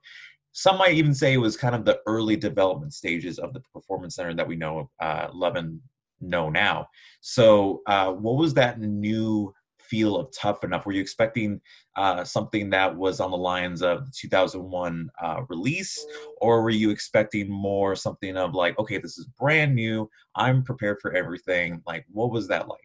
Some 0.53 0.79
might 0.79 0.95
even 0.95 1.15
say 1.15 1.35
it 1.35 1.39
was 1.39 1.57
kind 1.57 1.75
of 1.75 1.85
the 1.85 2.01
early 2.07 2.37
development 2.37 2.95
stages 2.95 3.39
of 3.39 3.53
the 3.53 3.61
performance 3.73 4.17
center 4.17 4.35
that 4.35 4.49
we 4.49 4.57
know, 4.57 4.91
uh, 5.01 5.29
love 5.33 5.57
and 5.57 5.81
know 6.21 6.49
now. 6.49 6.89
So, 7.21 7.83
uh, 7.87 8.13
what 8.13 8.37
was 8.37 8.55
that 8.55 8.81
new 8.81 9.53
feel 9.89 10.17
of 10.17 10.31
Tough 10.33 10.65
Enough? 10.65 10.87
Were 10.87 10.93
you 10.93 11.01
expecting 11.01 11.61
uh, 11.97 12.25
something 12.25 12.71
that 12.71 12.95
was 12.95 13.21
on 13.21 13.31
the 13.31 13.37
lines 13.37 13.83
of 13.83 14.07
the 14.07 14.13
2001 14.13 15.11
uh, 15.23 15.43
release, 15.49 16.05
or 16.41 16.63
were 16.63 16.71
you 16.71 16.91
expecting 16.91 17.51
more 17.51 17.97
something 17.97 18.37
of 18.37 18.55
like, 18.55 18.79
okay, 18.79 18.99
this 18.99 19.19
is 19.19 19.27
brand 19.39 19.75
new, 19.75 20.09
I'm 20.35 20.63
prepared 20.63 20.99
for 21.01 21.13
everything? 21.13 21.83
Like, 21.87 22.05
what 22.11 22.31
was 22.31 22.49
that 22.49 22.69
like? 22.69 22.81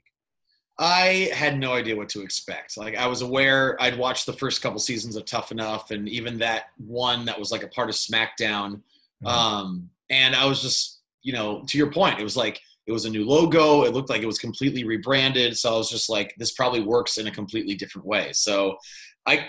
I 0.79 1.29
had 1.33 1.59
no 1.59 1.73
idea 1.73 1.95
what 1.95 2.09
to 2.09 2.21
expect. 2.21 2.77
Like 2.77 2.95
I 2.95 3.05
was 3.05 3.21
aware 3.21 3.79
I'd 3.81 3.97
watched 3.97 4.25
the 4.25 4.33
first 4.33 4.61
couple 4.61 4.79
seasons 4.79 5.15
of 5.15 5.25
Tough 5.25 5.51
Enough, 5.51 5.91
and 5.91 6.09
even 6.09 6.39
that 6.39 6.65
one 6.77 7.25
that 7.25 7.37
was 7.37 7.51
like 7.51 7.63
a 7.63 7.67
part 7.67 7.89
of 7.89 7.95
SmackDown. 7.95 8.81
Mm-hmm. 9.23 9.27
Um, 9.27 9.89
and 10.09 10.35
I 10.35 10.45
was 10.45 10.61
just, 10.61 11.01
you 11.21 11.33
know, 11.33 11.63
to 11.67 11.77
your 11.77 11.91
point, 11.91 12.19
it 12.19 12.23
was 12.23 12.35
like 12.35 12.59
it 12.85 12.91
was 12.91 13.05
a 13.05 13.09
new 13.09 13.25
logo. 13.25 13.83
It 13.83 13.93
looked 13.93 14.09
like 14.09 14.21
it 14.21 14.27
was 14.27 14.39
completely 14.39 14.83
rebranded. 14.83 15.57
So 15.57 15.73
I 15.73 15.77
was 15.77 15.89
just 15.89 16.09
like, 16.09 16.33
this 16.37 16.51
probably 16.51 16.81
works 16.81 17.17
in 17.17 17.27
a 17.27 17.31
completely 17.31 17.75
different 17.75 18.05
way. 18.05 18.31
So 18.33 18.77
I, 19.25 19.47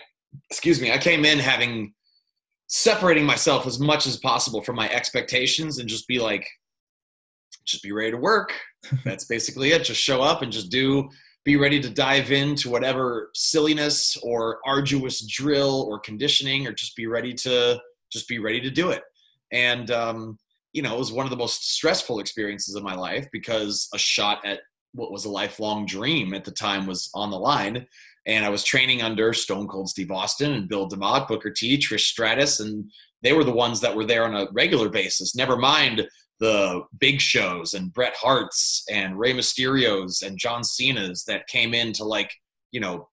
excuse 0.51 0.81
me, 0.81 0.93
I 0.93 0.99
came 0.99 1.25
in 1.25 1.39
having 1.39 1.95
separating 2.69 3.25
myself 3.25 3.67
as 3.67 3.79
much 3.79 4.07
as 4.07 4.17
possible 4.19 4.63
from 4.63 4.77
my 4.77 4.89
expectations 4.91 5.79
and 5.79 5.89
just 5.89 6.07
be 6.07 6.19
like, 6.19 6.49
just 7.65 7.83
be 7.83 7.93
ready 7.93 8.13
to 8.13 8.17
work. 8.17 8.53
That's 9.05 9.25
basically 9.25 9.73
it. 9.73 9.85
Just 9.85 10.01
show 10.01 10.23
up 10.23 10.43
and 10.43 10.53
just 10.53 10.71
do, 10.71 11.09
be 11.45 11.57
ready 11.57 11.81
to 11.81 11.91
dive 11.91 12.31
into 12.31 12.71
whatever 12.71 13.31
silliness 13.35 14.17
or 14.23 14.61
arduous 14.65 15.27
drill 15.27 15.87
or 15.89 15.99
conditioning, 15.99 16.67
or 16.67 16.73
just 16.73 16.97
be 16.97 17.07
ready 17.07 17.35
to, 17.35 17.81
just 18.13 18.29
be 18.29 18.39
ready 18.39 18.61
to 18.61 18.71
do 18.71 18.91
it. 18.91 19.03
And, 19.51 19.91
um, 19.91 20.39
you 20.75 20.83
know, 20.83 20.95
it 20.95 20.99
was 20.99 21.13
one 21.13 21.25
of 21.25 21.31
the 21.31 21.37
most 21.37 21.73
stressful 21.73 22.19
experiences 22.19 22.75
of 22.75 22.83
my 22.83 22.95
life 22.95 23.27
because 23.33 23.89
a 23.95 23.99
shot 23.99 24.45
at 24.45 24.61
what 24.93 25.13
was 25.13 25.25
a 25.25 25.31
lifelong 25.31 25.87
dream 25.87 26.35
at 26.35 26.45
the 26.45 26.51
time 26.51 26.87
was 26.87 27.09
on 27.15 27.31
the 27.31 27.39
line. 27.39 27.87
And 28.27 28.45
I 28.45 28.49
was 28.49 28.65
training 28.65 29.01
under 29.01 29.33
Stone 29.33 29.69
Cold 29.69 29.89
Steve 29.89 30.11
Austin 30.11 30.53
and 30.53 30.69
Bill 30.69 30.89
DeMott, 30.89 31.29
Booker 31.29 31.51
T, 31.51 31.79
Trish 31.79 32.07
Stratus, 32.07 32.61
and 32.61 32.91
they 33.23 33.33
were 33.33 33.45
the 33.45 33.53
ones 33.53 33.81
that 33.81 33.95
were 33.95 34.05
there 34.05 34.25
on 34.25 34.35
a 34.35 34.49
regular 34.53 34.89
basis. 34.89 35.37
Never 35.37 35.57
mind 35.57 36.07
the 36.41 36.83
big 36.99 37.21
shows 37.21 37.75
and 37.75 37.93
Bret 37.93 38.15
Hart's 38.17 38.85
and 38.91 39.17
Rey 39.17 39.33
Mysterio's 39.33 40.23
and 40.23 40.39
John 40.39 40.65
Cena's 40.65 41.25
that 41.25 41.47
came 41.47 41.73
in 41.73 41.93
to 41.95 42.05
like, 42.05 42.33
you 42.73 42.81
know, 42.81 43.09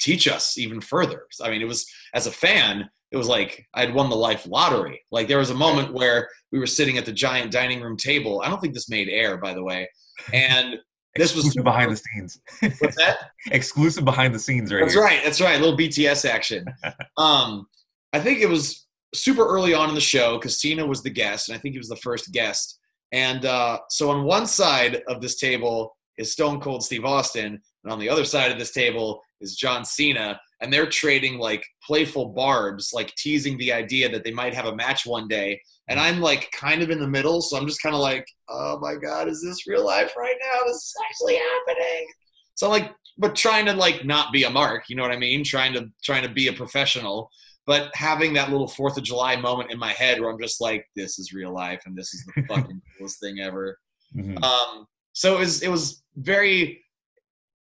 teach 0.00 0.26
us 0.26 0.56
even 0.56 0.80
further. 0.80 1.26
I 1.42 1.50
mean, 1.50 1.60
it 1.60 1.68
was 1.68 1.86
as 2.14 2.26
a 2.26 2.32
fan, 2.32 2.88
it 3.12 3.16
was 3.16 3.28
like 3.28 3.66
I 3.74 3.80
had 3.80 3.94
won 3.94 4.08
the 4.08 4.16
life 4.16 4.46
lottery. 4.46 5.02
Like 5.10 5.28
there 5.28 5.38
was 5.38 5.50
a 5.50 5.54
moment 5.54 5.92
where 5.92 6.28
we 6.50 6.58
were 6.58 6.66
sitting 6.66 6.96
at 6.96 7.04
the 7.04 7.12
giant 7.12 7.52
dining 7.52 7.82
room 7.82 7.96
table. 7.96 8.42
I 8.42 8.48
don't 8.48 8.60
think 8.60 8.74
this 8.74 8.88
made 8.88 9.08
air, 9.08 9.36
by 9.36 9.52
the 9.52 9.62
way. 9.62 9.88
And 10.32 10.78
this 11.16 11.36
was 11.36 11.54
behind 11.54 11.92
the 11.92 11.96
scenes. 11.96 12.40
What's 12.80 12.96
that? 12.96 13.18
Exclusive 13.50 14.04
behind 14.04 14.34
the 14.34 14.38
scenes, 14.38 14.72
right? 14.72 14.80
That's 14.80 14.94
here. 14.94 15.02
right. 15.02 15.20
That's 15.22 15.40
right. 15.42 15.56
A 15.56 15.62
little 15.62 15.76
BTS 15.76 16.28
action. 16.28 16.64
um, 17.18 17.66
I 18.14 18.20
think 18.20 18.40
it 18.40 18.48
was 18.48 18.86
super 19.14 19.46
early 19.46 19.74
on 19.74 19.90
in 19.90 19.94
the 19.94 20.00
show 20.00 20.38
because 20.38 20.58
Cena 20.58 20.86
was 20.86 21.02
the 21.02 21.10
guest, 21.10 21.48
and 21.48 21.56
I 21.56 21.60
think 21.60 21.74
he 21.74 21.78
was 21.78 21.88
the 21.88 21.96
first 21.96 22.32
guest. 22.32 22.78
And 23.12 23.44
uh, 23.44 23.80
so 23.90 24.10
on 24.10 24.24
one 24.24 24.46
side 24.46 25.02
of 25.06 25.20
this 25.20 25.36
table 25.36 25.94
is 26.16 26.32
Stone 26.32 26.60
Cold 26.60 26.82
Steve 26.82 27.04
Austin, 27.04 27.60
and 27.84 27.92
on 27.92 27.98
the 27.98 28.08
other 28.08 28.24
side 28.24 28.50
of 28.50 28.58
this 28.58 28.72
table 28.72 29.20
is 29.42 29.54
John 29.54 29.84
Cena 29.84 30.40
and 30.62 30.72
they're 30.72 30.88
trading 30.88 31.38
like 31.38 31.66
playful 31.84 32.28
barbs, 32.28 32.92
like 32.94 33.14
teasing 33.16 33.58
the 33.58 33.72
idea 33.72 34.08
that 34.08 34.22
they 34.22 34.30
might 34.30 34.54
have 34.54 34.66
a 34.66 34.76
match 34.76 35.04
one 35.04 35.26
day. 35.26 35.60
And 35.88 35.98
I'm 35.98 36.20
like 36.20 36.50
kind 36.52 36.82
of 36.82 36.90
in 36.90 37.00
the 37.00 37.08
middle, 37.08 37.42
so 37.42 37.56
I'm 37.56 37.66
just 37.66 37.82
kind 37.82 37.94
of 37.94 38.00
like, 38.00 38.24
oh 38.48 38.78
my 38.80 38.94
god, 38.94 39.28
is 39.28 39.42
this 39.42 39.66
real 39.66 39.84
life 39.84 40.12
right 40.16 40.36
now? 40.40 40.66
This 40.66 40.76
is 40.76 40.94
actually 41.08 41.34
happening. 41.34 42.06
So 42.54 42.66
I'm 42.66 42.72
like, 42.72 42.92
but 43.18 43.34
trying 43.34 43.66
to 43.66 43.74
like 43.74 44.04
not 44.04 44.32
be 44.32 44.44
a 44.44 44.50
mark, 44.50 44.84
you 44.88 44.96
know 44.96 45.02
what 45.02 45.12
I 45.12 45.18
mean? 45.18 45.44
Trying 45.44 45.72
to 45.74 45.88
trying 46.04 46.22
to 46.22 46.32
be 46.32 46.46
a 46.46 46.52
professional, 46.52 47.28
but 47.66 47.90
having 47.94 48.32
that 48.34 48.50
little 48.50 48.68
Fourth 48.68 48.96
of 48.96 49.02
July 49.02 49.36
moment 49.36 49.72
in 49.72 49.78
my 49.78 49.92
head 49.92 50.20
where 50.20 50.30
I'm 50.30 50.40
just 50.40 50.60
like, 50.60 50.86
this 50.94 51.18
is 51.18 51.32
real 51.32 51.52
life, 51.52 51.82
and 51.86 51.96
this 51.96 52.14
is 52.14 52.24
the 52.24 52.42
fucking 52.48 52.80
coolest 52.98 53.20
thing 53.20 53.40
ever. 53.40 53.78
Mm-hmm. 54.16 54.42
Um, 54.42 54.86
so 55.12 55.36
it 55.36 55.40
was 55.40 55.62
it 55.62 55.70
was 55.70 56.02
very, 56.16 56.82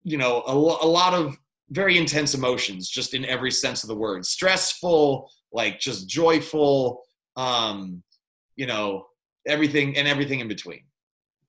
you 0.03 0.17
know, 0.17 0.43
a, 0.46 0.53
a 0.53 0.88
lot 0.88 1.13
of 1.13 1.38
very 1.71 1.97
intense 1.97 2.33
emotions 2.33 2.89
just 2.89 3.13
in 3.13 3.25
every 3.25 3.51
sense 3.51 3.83
of 3.83 3.87
the 3.87 3.95
word 3.95 4.25
stressful 4.25 5.29
like 5.51 5.79
just 5.79 6.07
joyful 6.07 7.01
um 7.37 8.03
you 8.55 8.65
know 8.65 9.05
everything 9.47 9.97
and 9.97 10.07
everything 10.07 10.41
in 10.41 10.47
between 10.47 10.81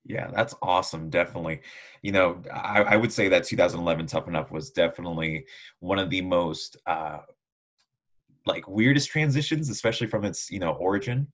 yeah 0.05 0.31
that's 0.35 0.55
awesome 0.63 1.11
definitely 1.11 1.61
you 2.03 2.13
know 2.13 2.41
I, 2.53 2.83
I 2.83 2.97
would 2.97 3.13
say 3.13 3.29
that 3.29 3.45
2011 3.45 4.07
tough 4.07 4.29
enough 4.29 4.51
was 4.51 4.71
definitely 4.71 5.45
one 5.81 5.99
of 5.99 6.09
the 6.09 6.23
most 6.23 6.77
uh 6.87 7.19
like 8.47 8.67
weirdest 8.69 9.11
transitions 9.11 9.69
especially 9.69 10.07
from 10.07 10.25
its 10.25 10.51
you 10.51 10.59
know 10.59 10.73
origin 10.73 11.29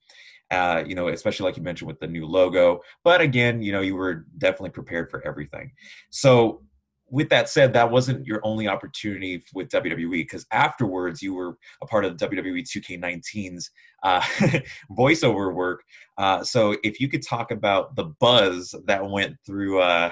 uh, 0.50 0.82
you 0.86 0.94
know, 0.94 1.08
especially 1.08 1.44
like 1.44 1.56
you 1.56 1.62
mentioned 1.62 1.88
with 1.88 2.00
the 2.00 2.06
new 2.06 2.24
logo. 2.24 2.80
But 3.04 3.20
again, 3.20 3.60
you 3.60 3.70
know, 3.70 3.82
you 3.82 3.94
were 3.94 4.26
definitely 4.38 4.70
prepared 4.70 5.10
for 5.10 5.22
everything. 5.26 5.72
So 6.08 6.62
with 7.10 7.28
that 7.30 7.48
said, 7.48 7.72
that 7.72 7.90
wasn't 7.90 8.26
your 8.26 8.40
only 8.44 8.68
opportunity 8.68 9.42
with 9.54 9.68
WWE 9.68 10.10
because 10.10 10.46
afterwards 10.52 11.22
you 11.22 11.34
were 11.34 11.56
a 11.82 11.86
part 11.86 12.04
of 12.04 12.16
WWE 12.16 12.62
2K19's 12.62 13.70
uh, 14.02 14.20
voiceover 14.92 15.54
work. 15.54 15.82
Uh, 16.16 16.42
so 16.42 16.76
if 16.82 17.00
you 17.00 17.08
could 17.08 17.22
talk 17.22 17.50
about 17.50 17.96
the 17.96 18.04
buzz 18.20 18.74
that 18.86 19.08
went 19.08 19.36
through, 19.46 19.80
uh, 19.80 20.10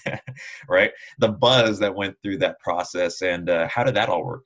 right, 0.68 0.92
the 1.18 1.28
buzz 1.28 1.78
that 1.78 1.94
went 1.94 2.16
through 2.22 2.38
that 2.38 2.58
process, 2.60 3.22
and 3.22 3.50
uh, 3.50 3.68
how 3.68 3.84
did 3.84 3.94
that 3.94 4.08
all 4.08 4.24
work? 4.24 4.42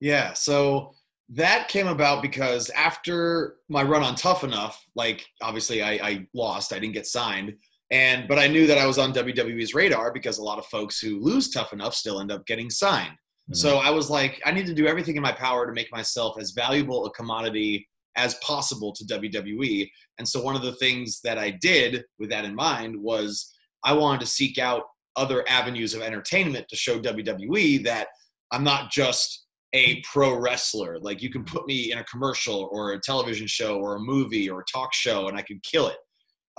Yeah, 0.00 0.32
so 0.32 0.94
that 1.30 1.68
came 1.68 1.86
about 1.86 2.22
because 2.22 2.70
after 2.70 3.56
my 3.68 3.82
run 3.82 4.02
on 4.02 4.16
Tough 4.16 4.42
Enough, 4.42 4.84
like 4.96 5.26
obviously 5.40 5.82
I, 5.82 5.92
I 5.92 6.26
lost, 6.34 6.72
I 6.72 6.78
didn't 6.78 6.94
get 6.94 7.06
signed 7.06 7.54
and 7.90 8.28
but 8.28 8.38
I 8.38 8.46
knew 8.46 8.66
that 8.66 8.78
I 8.78 8.86
was 8.86 8.98
on 8.98 9.12
WWE's 9.12 9.74
radar 9.74 10.12
because 10.12 10.38
a 10.38 10.44
lot 10.44 10.58
of 10.58 10.66
folks 10.66 11.00
who 11.00 11.20
lose 11.20 11.50
tough 11.50 11.72
enough 11.72 11.94
still 11.94 12.20
end 12.20 12.30
up 12.30 12.46
getting 12.46 12.70
signed. 12.70 13.10
Mm-hmm. 13.10 13.54
So 13.54 13.78
I 13.78 13.90
was 13.90 14.10
like, 14.10 14.40
I 14.44 14.52
need 14.52 14.66
to 14.66 14.74
do 14.74 14.86
everything 14.86 15.16
in 15.16 15.22
my 15.22 15.32
power 15.32 15.66
to 15.66 15.72
make 15.72 15.90
myself 15.90 16.38
as 16.38 16.52
valuable 16.52 17.06
a 17.06 17.10
commodity 17.10 17.88
as 18.16 18.34
possible 18.36 18.92
to 18.92 19.04
WWE. 19.04 19.88
And 20.18 20.28
so 20.28 20.42
one 20.42 20.56
of 20.56 20.62
the 20.62 20.74
things 20.74 21.20
that 21.24 21.38
I 21.38 21.50
did 21.50 22.04
with 22.18 22.30
that 22.30 22.44
in 22.44 22.54
mind 22.54 22.96
was 23.00 23.52
I 23.84 23.92
wanted 23.92 24.20
to 24.20 24.26
seek 24.26 24.58
out 24.58 24.84
other 25.16 25.44
avenues 25.48 25.94
of 25.94 26.02
entertainment 26.02 26.66
to 26.68 26.76
show 26.76 27.00
WWE 27.00 27.84
that 27.84 28.08
I'm 28.52 28.64
not 28.64 28.90
just 28.90 29.46
a 29.72 30.02
pro 30.02 30.34
wrestler. 30.34 30.98
Like 31.00 31.22
you 31.22 31.30
can 31.30 31.44
put 31.44 31.66
me 31.66 31.92
in 31.92 31.98
a 31.98 32.04
commercial 32.04 32.68
or 32.72 32.92
a 32.92 33.00
television 33.00 33.46
show 33.46 33.78
or 33.78 33.96
a 33.96 34.00
movie 34.00 34.50
or 34.50 34.60
a 34.60 34.64
talk 34.72 34.92
show 34.92 35.28
and 35.28 35.36
I 35.36 35.42
can 35.42 35.60
kill 35.62 35.88
it. 35.88 35.96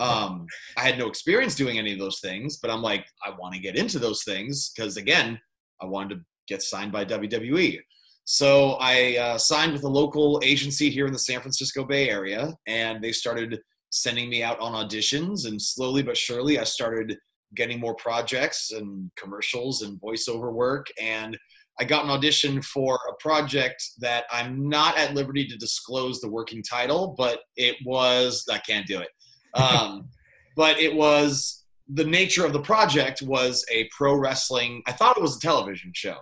Um, 0.01 0.47
I 0.77 0.81
had 0.81 0.97
no 0.97 1.07
experience 1.07 1.55
doing 1.55 1.77
any 1.77 1.93
of 1.93 1.99
those 1.99 2.19
things, 2.19 2.57
but 2.57 2.71
I'm 2.71 2.81
like, 2.81 3.05
I 3.25 3.31
want 3.37 3.53
to 3.53 3.59
get 3.59 3.75
into 3.75 3.99
those 3.99 4.23
things 4.23 4.71
because, 4.75 4.97
again, 4.97 5.39
I 5.81 5.85
wanted 5.85 6.15
to 6.15 6.21
get 6.47 6.63
signed 6.63 6.91
by 6.91 7.05
WWE. 7.05 7.79
So 8.25 8.77
I 8.79 9.17
uh, 9.17 9.37
signed 9.37 9.73
with 9.73 9.83
a 9.83 9.89
local 9.89 10.41
agency 10.43 10.89
here 10.89 11.07
in 11.07 11.13
the 11.13 11.19
San 11.19 11.41
Francisco 11.41 11.83
Bay 11.83 12.09
Area, 12.09 12.53
and 12.67 13.03
they 13.03 13.11
started 13.11 13.59
sending 13.89 14.29
me 14.29 14.41
out 14.41 14.59
on 14.59 14.73
auditions. 14.73 15.47
And 15.47 15.61
slowly 15.61 16.03
but 16.03 16.17
surely, 16.17 16.59
I 16.59 16.63
started 16.63 17.17
getting 17.55 17.79
more 17.79 17.95
projects 17.95 18.71
and 18.71 19.11
commercials 19.17 19.81
and 19.81 19.99
voiceover 19.99 20.53
work. 20.53 20.87
And 20.99 21.37
I 21.79 21.83
got 21.83 22.05
an 22.05 22.11
audition 22.11 22.61
for 22.61 22.99
a 23.09 23.13
project 23.21 23.83
that 23.99 24.25
I'm 24.31 24.69
not 24.69 24.97
at 24.97 25.13
liberty 25.13 25.47
to 25.47 25.57
disclose 25.57 26.21
the 26.21 26.29
working 26.29 26.63
title, 26.63 27.15
but 27.17 27.39
it 27.55 27.75
was, 27.85 28.45
I 28.49 28.59
can't 28.59 28.87
do 28.87 28.99
it. 28.99 29.09
Um, 29.53 30.09
but 30.55 30.79
it 30.79 30.93
was 30.95 31.63
the 31.87 32.05
nature 32.05 32.45
of 32.45 32.53
the 32.53 32.61
project 32.61 33.21
was 33.21 33.65
a 33.71 33.89
pro 33.95 34.15
wrestling. 34.15 34.81
I 34.87 34.91
thought 34.93 35.17
it 35.17 35.21
was 35.21 35.37
a 35.37 35.39
television 35.41 35.91
show. 35.93 36.17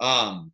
Um, 0.00 0.52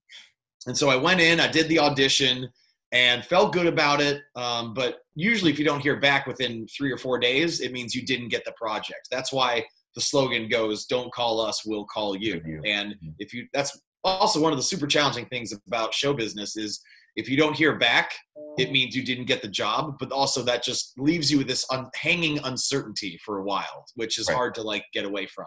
and 0.66 0.76
so 0.76 0.90
I 0.90 0.96
went 0.96 1.20
in, 1.20 1.40
I 1.40 1.48
did 1.48 1.68
the 1.68 1.78
audition, 1.78 2.48
and 2.92 3.24
felt 3.24 3.52
good 3.52 3.66
about 3.66 4.00
it. 4.00 4.22
Um, 4.34 4.74
but 4.74 5.00
usually, 5.14 5.50
if 5.50 5.58
you 5.58 5.64
don't 5.64 5.80
hear 5.80 6.00
back 6.00 6.26
within 6.26 6.66
three 6.68 6.90
or 6.90 6.96
four 6.98 7.18
days, 7.18 7.60
it 7.60 7.72
means 7.72 7.94
you 7.94 8.04
didn't 8.04 8.28
get 8.28 8.44
the 8.44 8.52
project. 8.52 9.08
That's 9.10 9.32
why 9.32 9.64
the 9.94 10.00
slogan 10.00 10.48
goes, 10.48 10.86
"Don't 10.86 11.12
call 11.12 11.40
us, 11.40 11.64
we'll 11.64 11.84
call 11.86 12.16
you." 12.16 12.40
You. 12.46 12.62
And 12.64 12.94
Mhm. 12.94 13.14
if 13.18 13.32
you, 13.34 13.46
that's 13.52 13.78
also 14.04 14.40
one 14.40 14.52
of 14.52 14.58
the 14.58 14.62
super 14.62 14.86
challenging 14.86 15.26
things 15.26 15.52
about 15.66 15.92
show 15.94 16.12
business 16.14 16.56
is 16.56 16.80
if 17.18 17.28
you 17.28 17.36
don't 17.36 17.54
hear 17.56 17.76
back, 17.76 18.12
it 18.58 18.70
means 18.70 18.94
you 18.94 19.02
didn't 19.04 19.24
get 19.26 19.42
the 19.42 19.48
job. 19.48 19.96
But 19.98 20.12
also 20.12 20.42
that 20.42 20.62
just 20.62 20.92
leaves 20.98 21.30
you 21.30 21.38
with 21.38 21.48
this 21.48 21.64
un- 21.70 21.90
hanging 21.94 22.38
uncertainty 22.44 23.18
for 23.24 23.38
a 23.38 23.44
while, 23.44 23.84
which 23.96 24.18
is 24.18 24.28
Right. 24.28 24.34
hard 24.36 24.54
to 24.54 24.62
like 24.62 24.84
get 24.92 25.04
away 25.04 25.26
from. 25.26 25.46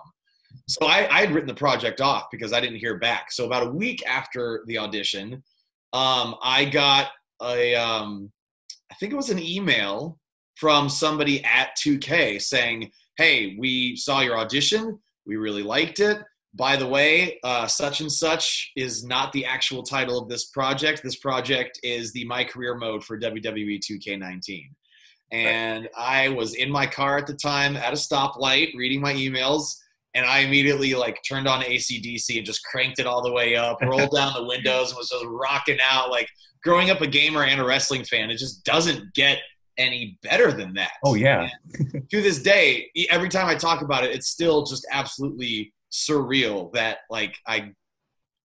So 0.68 0.86
I, 0.86 1.08
I 1.10 1.22
had 1.22 1.32
written 1.32 1.48
the 1.48 1.54
project 1.54 2.02
off 2.02 2.26
because 2.30 2.52
I 2.52 2.60
didn't 2.60 2.80
hear 2.80 3.00
back. 3.00 3.32
So 3.32 3.46
about 3.46 3.68
a 3.68 3.72
week 3.72 4.06
after 4.06 4.64
the 4.68 4.78
audition, 4.78 5.42
um, 5.94 6.36
I 6.44 6.66
got 6.66 7.08
a, 7.42 7.74
um, 7.76 8.32
I 8.92 8.96
think 8.96 9.14
it 9.14 9.16
was 9.16 9.30
an 9.30 9.40
email 9.40 10.20
from 10.56 10.90
somebody 10.90 11.44
at 11.46 11.76
2K 11.78 12.38
saying, 12.40 12.92
"Hey, 13.18 13.56
we 13.58 13.96
saw 13.96 14.20
your 14.20 14.38
audition. 14.38 15.00
We 15.26 15.38
really 15.38 15.64
liked 15.64 16.00
it. 16.02 16.18
By 16.54 16.76
the 16.76 16.88
way, 16.88 17.40
uh, 17.44 17.68
such 17.68 18.02
and 18.02 18.12
such 18.12 18.72
is 18.76 19.06
not 19.06 19.32
the 19.32 19.46
actual 19.46 19.84
title 19.84 20.20
of 20.20 20.28
this 20.28 20.46
project. 20.46 21.02
This 21.04 21.16
project 21.16 21.80
is 21.82 22.12
the 22.12 22.26
My 22.26 22.44
Career 22.44 22.76
Mode 22.76 23.04
for 23.04 23.18
WWE 23.20 23.80
2K19." 23.80 24.64
And 25.32 25.88
I 25.98 26.28
was 26.28 26.56
in 26.56 26.70
my 26.70 26.86
car 26.86 27.18
at 27.18 27.26
the 27.26 27.34
time 27.34 27.78
at 27.78 27.94
a 27.94 27.96
stoplight 27.96 28.76
reading 28.76 29.00
my 29.00 29.14
emails 29.14 29.76
and 30.14 30.26
I 30.26 30.40
immediately 30.40 30.94
like 30.94 31.22
turned 31.28 31.48
on 31.48 31.62
ACDC 31.62 32.38
and 32.38 32.46
just 32.46 32.64
cranked 32.66 33.00
it 33.00 33.08
all 33.08 33.22
the 33.22 33.32
way 33.32 33.56
up, 33.56 33.80
rolled 33.82 34.12
down 34.12 34.34
the 34.34 34.46
windows, 34.46 34.90
and 34.90 34.98
was 34.98 35.10
just 35.10 35.26
rocking 35.26 35.80
out. 35.82 36.10
Like 36.10 36.28
growing 36.64 36.90
up 36.90 37.02
a 37.02 37.08
gamer 37.08 37.44
and 37.44 37.62
a 37.62 37.66
wrestling 37.66 38.04
fan, 38.04 38.30
it 38.30 38.38
just 38.38 38.64
doesn't 38.64 39.14
get 39.14 39.40
any 39.78 40.18
better 40.22 40.52
than 40.52 40.74
that. 40.74 40.92
Oh 41.04 41.16
yeah, 41.16 41.50
to 41.76 42.22
this 42.22 42.42
day, 42.42 42.90
every 43.10 43.30
time 43.30 43.48
I 43.48 43.56
talk 43.56 43.82
about 43.82 44.04
it, 44.04 44.14
it's 44.14 44.28
still 44.28 44.66
just 44.66 44.86
absolutely 44.92 45.74
surreal 45.92 46.72
that 46.74 47.00
like 47.10 47.38
I 47.48 47.72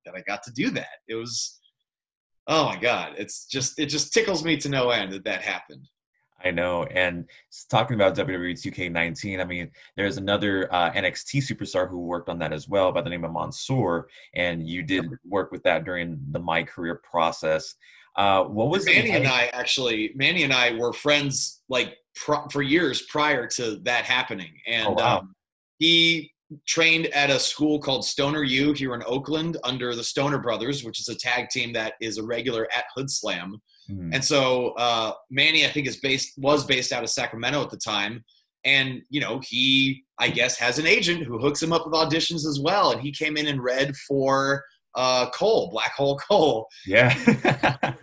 that 0.04 0.14
I 0.14 0.20
got 0.22 0.42
to 0.44 0.52
do 0.52 0.70
that. 0.70 0.86
It 1.08 1.14
was 1.14 1.60
oh 2.46 2.66
my 2.66 2.76
god, 2.76 3.14
it's 3.18 3.46
just 3.46 3.78
it 3.78 3.86
just 3.86 4.12
tickles 4.12 4.44
me 4.44 4.56
to 4.58 4.68
no 4.68 4.90
end 4.90 5.12
that 5.12 5.24
that 5.24 5.42
happened. 5.42 5.88
I 6.44 6.50
know. 6.50 6.84
And 6.84 7.24
talking 7.70 7.94
about 7.94 8.14
WWE 8.14 8.52
2K19, 8.52 9.40
I 9.40 9.44
mean, 9.44 9.70
there's 9.96 10.18
another 10.18 10.72
uh, 10.72 10.92
NXT 10.92 11.38
superstar 11.42 11.88
who 11.88 12.00
worked 12.00 12.28
on 12.28 12.38
that 12.40 12.52
as 12.52 12.68
well 12.68 12.92
by 12.92 13.00
the 13.00 13.08
name 13.08 13.24
of 13.24 13.32
Mansoor, 13.32 14.06
and 14.34 14.68
you 14.68 14.82
did 14.82 15.06
work 15.26 15.50
with 15.50 15.62
that 15.62 15.84
during 15.84 16.20
the 16.32 16.38
My 16.38 16.62
Career 16.62 17.00
process. 17.10 17.74
Uh, 18.16 18.44
what 18.44 18.68
was 18.68 18.84
Manny 18.84 19.12
and 19.12 19.26
I 19.26 19.46
actually, 19.54 20.12
Manny 20.14 20.42
and 20.42 20.52
I 20.52 20.72
were 20.74 20.92
friends 20.92 21.62
like 21.70 21.96
pr- 22.14 22.48
for 22.52 22.60
years 22.60 23.02
prior 23.08 23.46
to 23.56 23.76
that 23.84 24.04
happening, 24.04 24.52
and 24.66 24.88
Oh, 24.88 24.92
wow. 24.92 25.18
um, 25.20 25.34
he 25.78 26.32
trained 26.66 27.06
at 27.06 27.30
a 27.30 27.38
school 27.38 27.78
called 27.78 28.04
Stoner 28.04 28.44
U 28.44 28.72
here 28.72 28.94
in 28.94 29.02
Oakland 29.06 29.56
under 29.64 29.94
the 29.94 30.04
Stoner 30.04 30.38
Brothers, 30.38 30.84
which 30.84 31.00
is 31.00 31.08
a 31.08 31.14
tag 31.14 31.48
team 31.50 31.72
that 31.72 31.94
is 32.00 32.18
a 32.18 32.24
regular 32.24 32.68
at 32.76 32.84
Hood 32.94 33.10
Slam. 33.10 33.60
Hmm, 33.88 34.10
And 34.12 34.24
so 34.24 34.68
uh, 34.78 35.12
Manny, 35.30 35.64
I 35.64 35.68
think, 35.68 35.86
is 35.86 35.98
based 35.98 36.34
was 36.38 36.64
based 36.64 36.92
out 36.92 37.02
of 37.02 37.10
Sacramento 37.10 37.62
at 37.62 37.70
the 37.70 37.76
time, 37.76 38.24
and 38.64 39.02
you 39.10 39.20
know 39.20 39.40
he, 39.44 40.04
I 40.18 40.28
guess, 40.28 40.58
has 40.58 40.78
an 40.78 40.86
agent 40.86 41.24
who 41.24 41.38
hooks 41.38 41.62
him 41.62 41.72
up 41.72 41.86
with 41.86 41.94
auditions 41.94 42.46
as 42.46 42.60
well. 42.62 42.92
And 42.92 43.00
he 43.00 43.12
came 43.12 43.36
in 43.36 43.46
and 43.46 43.62
read 43.62 43.96
for 44.08 44.62
uh, 44.96 45.30
Cole, 45.30 45.70
Black 45.70 45.92
Hole 45.94 46.18
Cole, 46.18 46.66
yeah. 46.86 47.12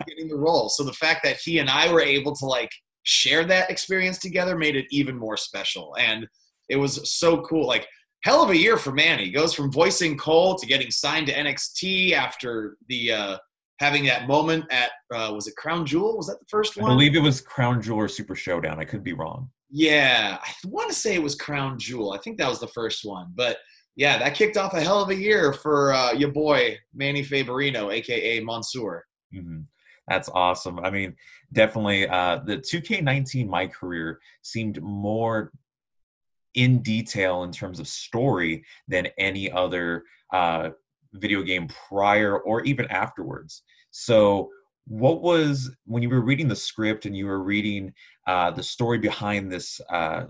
getting 0.06 0.28
the 0.28 0.36
role. 0.36 0.68
So 0.68 0.84
the 0.84 0.92
fact 0.92 1.22
that 1.24 1.38
he 1.42 1.58
and 1.58 1.68
I 1.68 1.92
were 1.92 2.00
able 2.00 2.34
to 2.36 2.46
like 2.46 2.70
share 3.02 3.44
that 3.44 3.70
experience 3.70 4.18
together 4.18 4.56
made 4.56 4.76
it 4.76 4.86
even 4.90 5.18
more 5.18 5.36
special, 5.36 5.94
and 5.98 6.26
it 6.68 6.76
was 6.76 7.10
so 7.10 7.42
cool. 7.42 7.66
Like 7.66 7.86
hell 8.24 8.42
of 8.42 8.50
a 8.50 8.56
year 8.56 8.76
for 8.76 8.92
Manny. 8.92 9.30
Goes 9.30 9.54
from 9.54 9.70
voicing 9.70 10.18
Cole 10.18 10.56
to 10.56 10.66
getting 10.66 10.90
signed 10.90 11.28
to 11.28 11.34
NXT 11.34 12.12
after 12.12 12.76
the. 12.88 13.12
Uh, 13.12 13.38
Having 13.80 14.04
that 14.04 14.28
moment 14.28 14.66
at 14.70 14.92
uh, 15.12 15.32
was 15.34 15.48
it 15.48 15.56
Crown 15.56 15.84
Jewel? 15.84 16.16
Was 16.16 16.28
that 16.28 16.38
the 16.38 16.46
first 16.48 16.76
one? 16.76 16.92
I 16.92 16.94
believe 16.94 17.16
it 17.16 17.20
was 17.20 17.40
Crown 17.40 17.82
Jewel 17.82 17.98
or 17.98 18.08
Super 18.08 18.36
Showdown. 18.36 18.78
I 18.78 18.84
could 18.84 19.02
be 19.02 19.14
wrong. 19.14 19.50
Yeah, 19.68 20.38
I 20.40 20.52
want 20.68 20.88
to 20.90 20.94
say 20.94 21.16
it 21.16 21.22
was 21.22 21.34
Crown 21.34 21.76
Jewel. 21.76 22.12
I 22.12 22.18
think 22.18 22.38
that 22.38 22.48
was 22.48 22.60
the 22.60 22.68
first 22.68 23.04
one. 23.04 23.32
But 23.34 23.58
yeah, 23.96 24.16
that 24.18 24.36
kicked 24.36 24.56
off 24.56 24.74
a 24.74 24.80
hell 24.80 25.02
of 25.02 25.10
a 25.10 25.14
year 25.16 25.52
for 25.52 25.92
uh, 25.92 26.12
your 26.12 26.30
boy 26.30 26.78
Manny 26.94 27.24
Faberino, 27.24 27.92
aka 27.92 28.38
Mansoor. 28.40 29.04
hmm 29.32 29.62
That's 30.06 30.28
awesome. 30.28 30.78
I 30.78 30.90
mean, 30.90 31.16
definitely, 31.52 32.06
uh, 32.08 32.42
the 32.46 32.58
2K19 32.58 33.48
My 33.48 33.66
Career 33.66 34.20
seemed 34.42 34.80
more 34.80 35.50
in 36.54 36.82
detail 36.82 37.42
in 37.42 37.52
terms 37.52 37.80
of 37.80 37.88
story 37.88 38.64
than 38.88 39.08
any 39.18 39.50
other 39.50 40.04
uh, 40.32 40.70
video 41.12 41.42
game 41.42 41.68
prior 41.68 42.38
or 42.38 42.62
even 42.62 42.86
afterwards. 42.90 43.62
So, 43.90 44.50
what 44.86 45.22
was 45.22 45.70
when 45.86 46.02
you 46.02 46.10
were 46.10 46.20
reading 46.20 46.48
the 46.48 46.56
script 46.56 47.06
and 47.06 47.16
you 47.16 47.26
were 47.26 47.42
reading 47.42 47.92
uh, 48.26 48.50
the 48.50 48.62
story 48.62 48.98
behind 48.98 49.50
this 49.50 49.80
uh, 49.88 50.24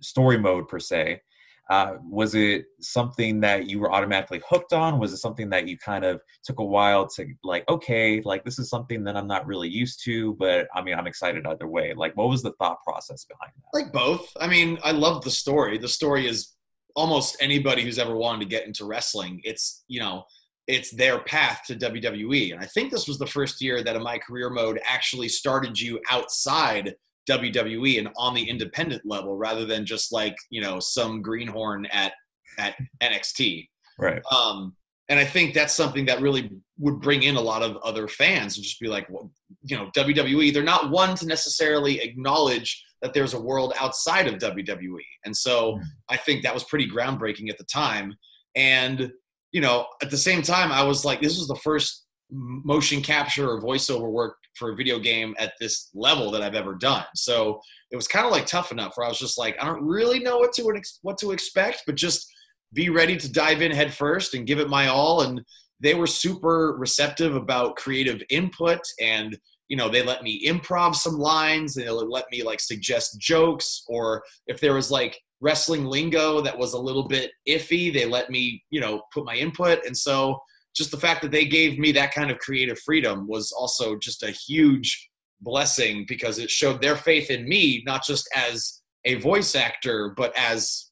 story 0.00 0.38
mode 0.38 0.68
per 0.68 0.78
se? 0.78 1.20
Uh, 1.68 1.94
was 2.08 2.34
it 2.34 2.66
something 2.80 3.40
that 3.40 3.68
you 3.68 3.80
were 3.80 3.92
automatically 3.92 4.40
hooked 4.48 4.72
on? 4.72 5.00
Was 5.00 5.12
it 5.12 5.16
something 5.16 5.50
that 5.50 5.66
you 5.66 5.76
kind 5.76 6.04
of 6.04 6.20
took 6.44 6.60
a 6.60 6.64
while 6.64 7.08
to 7.08 7.26
like, 7.42 7.68
okay, 7.68 8.20
like 8.24 8.44
this 8.44 8.58
is 8.58 8.70
something 8.70 9.02
that 9.04 9.16
I'm 9.16 9.26
not 9.26 9.46
really 9.46 9.68
used 9.68 10.04
to, 10.04 10.34
but 10.34 10.68
I 10.74 10.82
mean, 10.82 10.94
I'm 10.94 11.08
excited 11.08 11.46
either 11.46 11.66
way. 11.66 11.92
Like, 11.94 12.16
what 12.16 12.28
was 12.28 12.42
the 12.42 12.52
thought 12.52 12.78
process 12.84 13.24
behind 13.24 13.52
that? 13.56 13.78
Like 13.78 13.92
both. 13.92 14.30
I 14.40 14.46
mean, 14.46 14.78
I 14.84 14.92
love 14.92 15.24
the 15.24 15.30
story. 15.30 15.76
The 15.78 15.88
story 15.88 16.28
is 16.28 16.52
almost 16.94 17.36
anybody 17.40 17.82
who's 17.82 17.98
ever 17.98 18.16
wanted 18.16 18.40
to 18.40 18.46
get 18.48 18.66
into 18.66 18.84
wrestling. 18.84 19.40
It's 19.42 19.84
you 19.88 19.98
know, 19.98 20.24
it's 20.66 20.90
their 20.90 21.20
path 21.20 21.62
to 21.66 21.74
WWE. 21.74 22.52
And 22.52 22.62
I 22.62 22.66
think 22.66 22.90
this 22.90 23.06
was 23.06 23.18
the 23.18 23.26
first 23.26 23.60
year 23.60 23.82
that 23.82 23.96
a 23.96 24.00
My 24.00 24.18
Career 24.18 24.50
mode 24.50 24.80
actually 24.84 25.28
started 25.28 25.80
you 25.80 26.00
outside 26.10 26.94
WWE 27.28 27.98
and 27.98 28.08
on 28.16 28.34
the 28.34 28.48
independent 28.48 29.02
level 29.04 29.36
rather 29.36 29.64
than 29.64 29.84
just 29.84 30.12
like, 30.12 30.36
you 30.50 30.60
know, 30.60 30.80
some 30.80 31.22
greenhorn 31.22 31.86
at 31.86 32.12
at 32.58 32.76
NXT. 33.02 33.68
Right. 33.98 34.22
Um, 34.32 34.76
and 35.08 35.20
I 35.20 35.24
think 35.24 35.54
that's 35.54 35.74
something 35.74 36.06
that 36.06 36.20
really 36.20 36.50
would 36.78 37.00
bring 37.00 37.22
in 37.22 37.36
a 37.36 37.40
lot 37.40 37.62
of 37.62 37.76
other 37.78 38.08
fans 38.08 38.56
and 38.56 38.64
just 38.64 38.80
be 38.80 38.88
like, 38.88 39.08
well, 39.08 39.30
you 39.62 39.76
know, 39.76 39.90
WWE, 39.96 40.52
they're 40.52 40.62
not 40.62 40.90
one 40.90 41.14
to 41.16 41.26
necessarily 41.26 42.00
acknowledge 42.00 42.84
that 43.02 43.14
there's 43.14 43.34
a 43.34 43.40
world 43.40 43.72
outside 43.78 44.26
of 44.26 44.40
WWE. 44.40 45.04
And 45.24 45.36
so 45.36 45.74
Mm. 45.74 45.82
I 46.08 46.16
think 46.16 46.42
that 46.42 46.54
was 46.54 46.64
pretty 46.64 46.88
groundbreaking 46.88 47.50
at 47.50 47.58
the 47.58 47.64
time. 47.64 48.14
And, 48.56 49.12
you 49.52 49.60
know, 49.60 49.86
at 50.02 50.10
the 50.10 50.16
same 50.16 50.42
time, 50.42 50.72
I 50.72 50.82
was 50.82 51.04
like, 51.04 51.20
this 51.20 51.38
was 51.38 51.46
the 51.46 51.56
first 51.56 52.04
motion 52.30 53.02
capture 53.02 53.48
or 53.48 53.60
voiceover 53.60 54.10
work 54.10 54.36
for 54.58 54.72
a 54.72 54.76
video 54.76 54.98
game 54.98 55.34
at 55.38 55.52
this 55.60 55.90
level 55.94 56.30
that 56.30 56.42
I've 56.42 56.54
ever 56.54 56.74
done. 56.74 57.04
So 57.14 57.60
it 57.90 57.96
was 57.96 58.08
kind 58.08 58.26
of 58.26 58.32
like 58.32 58.46
tough 58.46 58.72
enough 58.72 58.92
where 58.96 59.06
I 59.06 59.08
was 59.08 59.18
just 59.18 59.38
like, 59.38 59.56
I 59.60 59.66
don't 59.66 59.82
really 59.82 60.20
know 60.20 60.38
what 60.38 60.52
to 60.54 60.82
what 61.02 61.18
to 61.18 61.30
expect, 61.32 61.82
but 61.86 61.94
just 61.94 62.26
be 62.72 62.88
ready 62.88 63.16
to 63.16 63.32
dive 63.32 63.62
in 63.62 63.70
head 63.70 63.92
first 63.92 64.34
and 64.34 64.46
give 64.46 64.58
it 64.58 64.68
my 64.68 64.88
all. 64.88 65.22
And 65.22 65.42
they 65.80 65.94
were 65.94 66.06
super 66.06 66.76
receptive 66.78 67.34
about 67.34 67.76
creative 67.76 68.22
input 68.30 68.80
and 69.00 69.38
you 69.68 69.76
know 69.76 69.88
they 69.88 70.02
let 70.02 70.22
me 70.22 70.46
improv 70.46 70.94
some 70.94 71.18
lines 71.18 71.74
they 71.74 71.88
let 71.90 72.24
me 72.30 72.42
like 72.42 72.60
suggest 72.60 73.18
jokes 73.20 73.84
or 73.88 74.22
if 74.46 74.60
there 74.60 74.74
was 74.74 74.90
like 74.90 75.20
wrestling 75.40 75.84
lingo 75.84 76.40
that 76.40 76.56
was 76.56 76.72
a 76.72 76.78
little 76.78 77.06
bit 77.08 77.30
iffy 77.48 77.92
they 77.92 78.06
let 78.06 78.30
me 78.30 78.62
you 78.70 78.80
know 78.80 79.02
put 79.12 79.24
my 79.24 79.34
input 79.34 79.84
and 79.84 79.96
so 79.96 80.38
just 80.76 80.90
the 80.90 80.96
fact 80.96 81.22
that 81.22 81.30
they 81.30 81.44
gave 81.44 81.78
me 81.78 81.92
that 81.92 82.14
kind 82.14 82.30
of 82.30 82.38
creative 82.38 82.78
freedom 82.80 83.26
was 83.26 83.52
also 83.52 83.96
just 83.96 84.22
a 84.22 84.30
huge 84.30 85.10
blessing 85.40 86.04
because 86.08 86.38
it 86.38 86.50
showed 86.50 86.80
their 86.80 86.96
faith 86.96 87.30
in 87.30 87.48
me 87.48 87.82
not 87.86 88.04
just 88.04 88.28
as 88.34 88.82
a 89.04 89.16
voice 89.16 89.54
actor 89.54 90.14
but 90.16 90.36
as 90.36 90.90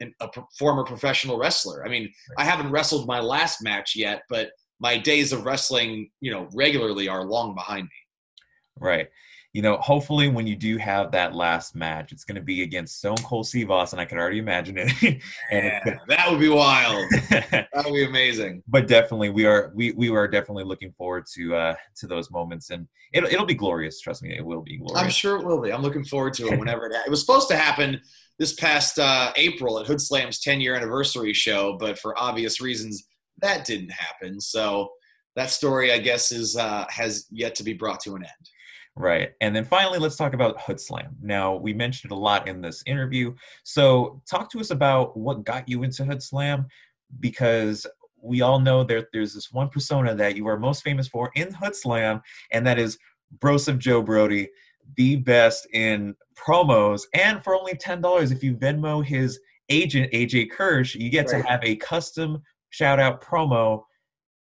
an, 0.00 0.14
a 0.20 0.28
former 0.58 0.84
professional 0.84 1.38
wrestler 1.38 1.84
i 1.84 1.88
mean 1.88 2.08
i 2.38 2.44
haven't 2.44 2.70
wrestled 2.70 3.06
my 3.06 3.20
last 3.20 3.62
match 3.62 3.96
yet 3.96 4.22
but 4.28 4.50
my 4.78 4.96
days 4.96 5.32
of 5.32 5.44
wrestling 5.44 6.08
you 6.20 6.30
know 6.30 6.48
regularly 6.54 7.08
are 7.08 7.24
long 7.24 7.54
behind 7.54 7.84
me 7.84 8.00
Right. 8.80 9.08
You 9.52 9.62
know, 9.62 9.76
hopefully 9.78 10.28
when 10.28 10.46
you 10.46 10.54
do 10.54 10.76
have 10.76 11.10
that 11.12 11.34
last 11.34 11.74
match, 11.74 12.12
it's 12.12 12.24
going 12.24 12.36
to 12.36 12.40
be 12.40 12.62
against 12.62 12.98
Stone 12.98 13.16
Cold 13.16 13.46
Steve 13.46 13.70
Austin. 13.70 13.98
I 13.98 14.04
can 14.04 14.18
already 14.18 14.38
imagine 14.38 14.78
it. 14.78 14.92
and 15.50 15.64
Yeah, 15.84 15.98
that 16.08 16.30
would 16.30 16.38
be 16.38 16.48
wild 16.48 17.10
that 17.30 17.68
would 17.84 17.94
be 17.94 18.04
amazing 18.04 18.62
but 18.68 18.86
definitely 18.86 19.30
we 19.30 19.44
are 19.44 19.72
we 19.74 19.92
we 19.92 20.08
are 20.10 20.28
definitely 20.28 20.64
looking 20.64 20.92
forward 20.92 21.24
to 21.34 21.54
uh 21.54 21.74
to 21.96 22.06
those 22.06 22.30
moments 22.30 22.70
and 22.70 22.86
it'll, 23.12 23.28
it'll 23.28 23.46
be 23.46 23.54
glorious 23.54 24.00
trust 24.00 24.22
me 24.22 24.36
it 24.36 24.44
will 24.44 24.62
be 24.62 24.76
glorious 24.76 25.02
i'm 25.02 25.10
sure 25.10 25.36
it 25.36 25.44
will 25.44 25.60
be 25.60 25.72
i'm 25.72 25.82
looking 25.82 26.04
forward 26.04 26.34
to 26.34 26.46
it 26.48 26.58
whenever 26.58 26.86
it 26.86 26.92
ha- 26.94 27.02
it 27.06 27.10
was 27.10 27.20
supposed 27.20 27.48
to 27.48 27.56
happen 27.56 28.00
this 28.38 28.54
past 28.54 28.98
uh, 28.98 29.32
april 29.36 29.78
at 29.78 29.86
hood 29.86 30.00
slam's 30.00 30.40
10 30.40 30.60
year 30.60 30.74
anniversary 30.74 31.32
show 31.32 31.76
but 31.78 31.98
for 31.98 32.18
obvious 32.18 32.60
reasons 32.60 33.06
that 33.38 33.64
didn't 33.64 33.90
happen 33.90 34.40
so 34.40 34.90
that 35.36 35.50
story, 35.50 35.92
I 35.92 35.98
guess, 35.98 36.32
is 36.32 36.56
uh, 36.56 36.86
has 36.90 37.26
yet 37.30 37.54
to 37.56 37.64
be 37.64 37.72
brought 37.72 38.00
to 38.00 38.16
an 38.16 38.22
end. 38.22 38.50
Right. 38.96 39.30
And 39.40 39.54
then 39.54 39.64
finally, 39.64 39.98
let's 39.98 40.16
talk 40.16 40.34
about 40.34 40.60
Hood 40.60 40.80
Slam. 40.80 41.16
Now, 41.22 41.54
we 41.54 41.72
mentioned 41.72 42.12
it 42.12 42.14
a 42.14 42.18
lot 42.18 42.48
in 42.48 42.60
this 42.60 42.82
interview. 42.86 43.34
So, 43.62 44.20
talk 44.28 44.50
to 44.50 44.60
us 44.60 44.70
about 44.70 45.16
what 45.16 45.44
got 45.44 45.68
you 45.68 45.84
into 45.84 46.04
Hood 46.04 46.22
Slam 46.22 46.66
because 47.20 47.86
we 48.22 48.42
all 48.42 48.60
know 48.60 48.84
that 48.84 49.06
there's 49.12 49.34
this 49.34 49.52
one 49.52 49.68
persona 49.68 50.14
that 50.14 50.36
you 50.36 50.46
are 50.46 50.58
most 50.58 50.82
famous 50.82 51.08
for 51.08 51.30
in 51.34 51.52
Hood 51.52 51.74
Slam, 51.74 52.20
and 52.52 52.66
that 52.66 52.78
is 52.78 52.98
Broseph 53.38 53.78
Joe 53.78 54.02
Brody, 54.02 54.48
the 54.96 55.16
best 55.16 55.66
in 55.72 56.14
promos. 56.36 57.02
And 57.14 57.42
for 57.42 57.54
only 57.54 57.74
$10, 57.74 58.32
if 58.32 58.42
you 58.42 58.56
Venmo 58.56 59.04
his 59.04 59.38
agent, 59.68 60.12
AJ 60.12 60.50
Kirsch, 60.50 60.94
you 60.94 61.10
get 61.10 61.30
right. 61.30 61.42
to 61.42 61.48
have 61.48 61.60
a 61.62 61.76
custom 61.76 62.42
shout 62.70 62.98
out 62.98 63.22
promo. 63.22 63.84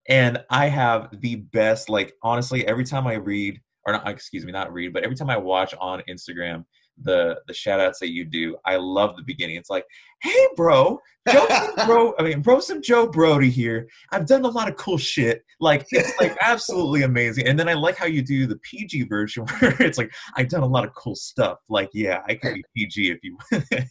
And 0.08 0.42
I 0.48 0.66
have 0.66 1.08
the 1.20 1.36
best, 1.36 1.90
like, 1.90 2.14
honestly, 2.22 2.66
every 2.66 2.84
time 2.84 3.06
I 3.06 3.14
read 3.14 3.60
or 3.86 3.92
not 3.92 4.08
excuse 4.08 4.44
me 4.44 4.52
not 4.52 4.72
read 4.72 4.92
but 4.92 5.04
every 5.04 5.16
time 5.16 5.30
i 5.30 5.36
watch 5.36 5.74
on 5.80 6.02
instagram 6.08 6.64
the 7.02 7.40
the 7.46 7.54
shout 7.54 7.80
outs 7.80 7.98
that 8.00 8.12
you 8.12 8.24
do. 8.24 8.56
I 8.64 8.76
love 8.76 9.16
the 9.16 9.22
beginning. 9.22 9.56
It's 9.56 9.70
like 9.70 9.84
hey 10.20 10.48
bro 10.56 10.98
joe 11.30 11.46
bro 11.86 12.14
i 12.18 12.22
mean 12.22 12.42
broseph 12.42 12.82
joe 12.82 13.06
brody 13.06 13.50
here. 13.50 13.88
I've 14.10 14.26
done 14.26 14.44
a 14.44 14.48
lot 14.48 14.68
of 14.68 14.76
cool 14.76 14.98
shit. 14.98 15.44
Like 15.60 15.86
it's 15.90 16.18
like 16.20 16.36
absolutely 16.40 17.02
amazing. 17.02 17.46
And 17.46 17.58
then 17.58 17.68
i 17.68 17.74
like 17.74 17.96
how 17.96 18.06
you 18.06 18.22
do 18.22 18.46
the 18.46 18.56
pg 18.56 19.04
version 19.04 19.44
where 19.58 19.80
it's 19.80 19.98
like 19.98 20.12
i've 20.36 20.48
done 20.48 20.62
a 20.62 20.66
lot 20.66 20.84
of 20.84 20.94
cool 20.94 21.14
stuff. 21.14 21.58
Like 21.68 21.90
yeah 21.92 22.22
i 22.26 22.34
could 22.34 22.54
be 22.54 22.64
pg 22.76 23.10
if 23.10 23.18
you 23.22 23.36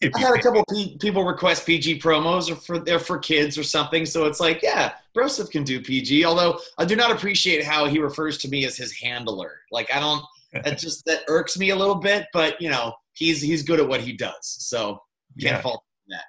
if 0.02 0.16
i 0.16 0.20
had 0.20 0.36
a 0.36 0.42
couple 0.42 0.64
P- 0.70 0.98
people 1.00 1.24
request 1.24 1.66
pg 1.66 2.00
promos 2.00 2.52
or 2.52 2.56
for 2.56 2.80
they're 2.80 3.00
for 3.00 3.18
kids 3.18 3.58
or 3.58 3.64
something. 3.64 4.06
So 4.06 4.26
it's 4.26 4.40
like 4.40 4.62
yeah 4.62 4.94
broseph 5.16 5.52
can 5.52 5.64
do 5.64 5.80
pg 5.80 6.26
although 6.26 6.60
i 6.78 6.86
do 6.86 6.96
not 6.96 7.12
appreciate 7.12 7.64
how 7.64 7.86
he 7.86 8.00
refers 8.00 8.38
to 8.40 8.50
me 8.50 8.66
as 8.66 8.76
his 8.76 8.92
handler. 9.00 9.62
Like 9.72 9.94
i 9.94 10.00
don't 10.00 10.24
it 10.54 10.78
just 10.78 11.06
that 11.06 11.22
irks 11.28 11.58
me 11.58 11.70
a 11.70 11.76
little 11.76 11.96
bit, 11.96 12.28
but 12.34 12.60
you 12.62 12.70
know, 12.70 12.94
he's 13.14 13.42
he's 13.42 13.64
good 13.64 13.80
at 13.80 13.88
what 13.88 14.02
he 14.02 14.14
does. 14.14 14.34
So 14.42 15.00
can't 15.40 15.58
yeah. 15.58 15.62
fault 15.62 15.84
that. 16.10 16.24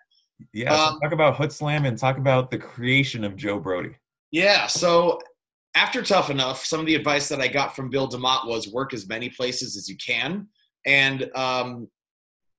Yeah. 0.53 0.75
Um, 0.75 0.95
so 0.95 1.01
talk 1.01 1.13
about 1.13 1.37
Hood 1.37 1.53
Slam 1.53 1.85
and 1.85 1.97
talk 1.97 2.19
about 2.19 2.51
the 2.51 2.59
creation 2.59 3.25
of 3.25 3.37
Joe 3.37 3.59
Brody. 3.59 3.95
Yeah. 4.31 4.67
So 4.67 5.19
after 5.75 6.03
Tough 6.03 6.31
Enough, 6.31 6.65
some 6.65 6.81
of 6.81 6.87
the 6.87 6.95
advice 6.95 7.29
that 7.29 7.41
I 7.41 7.49
got 7.49 7.75
from 7.75 7.91
Bill 7.91 8.09
DeMott 8.09 8.47
was 8.47 8.69
work 8.69 8.93
as 8.93 9.09
many 9.09 9.29
places 9.31 9.77
as 9.77 9.89
you 9.89 9.97
can. 9.97 10.49
And 10.87 11.31
um, 11.35 11.89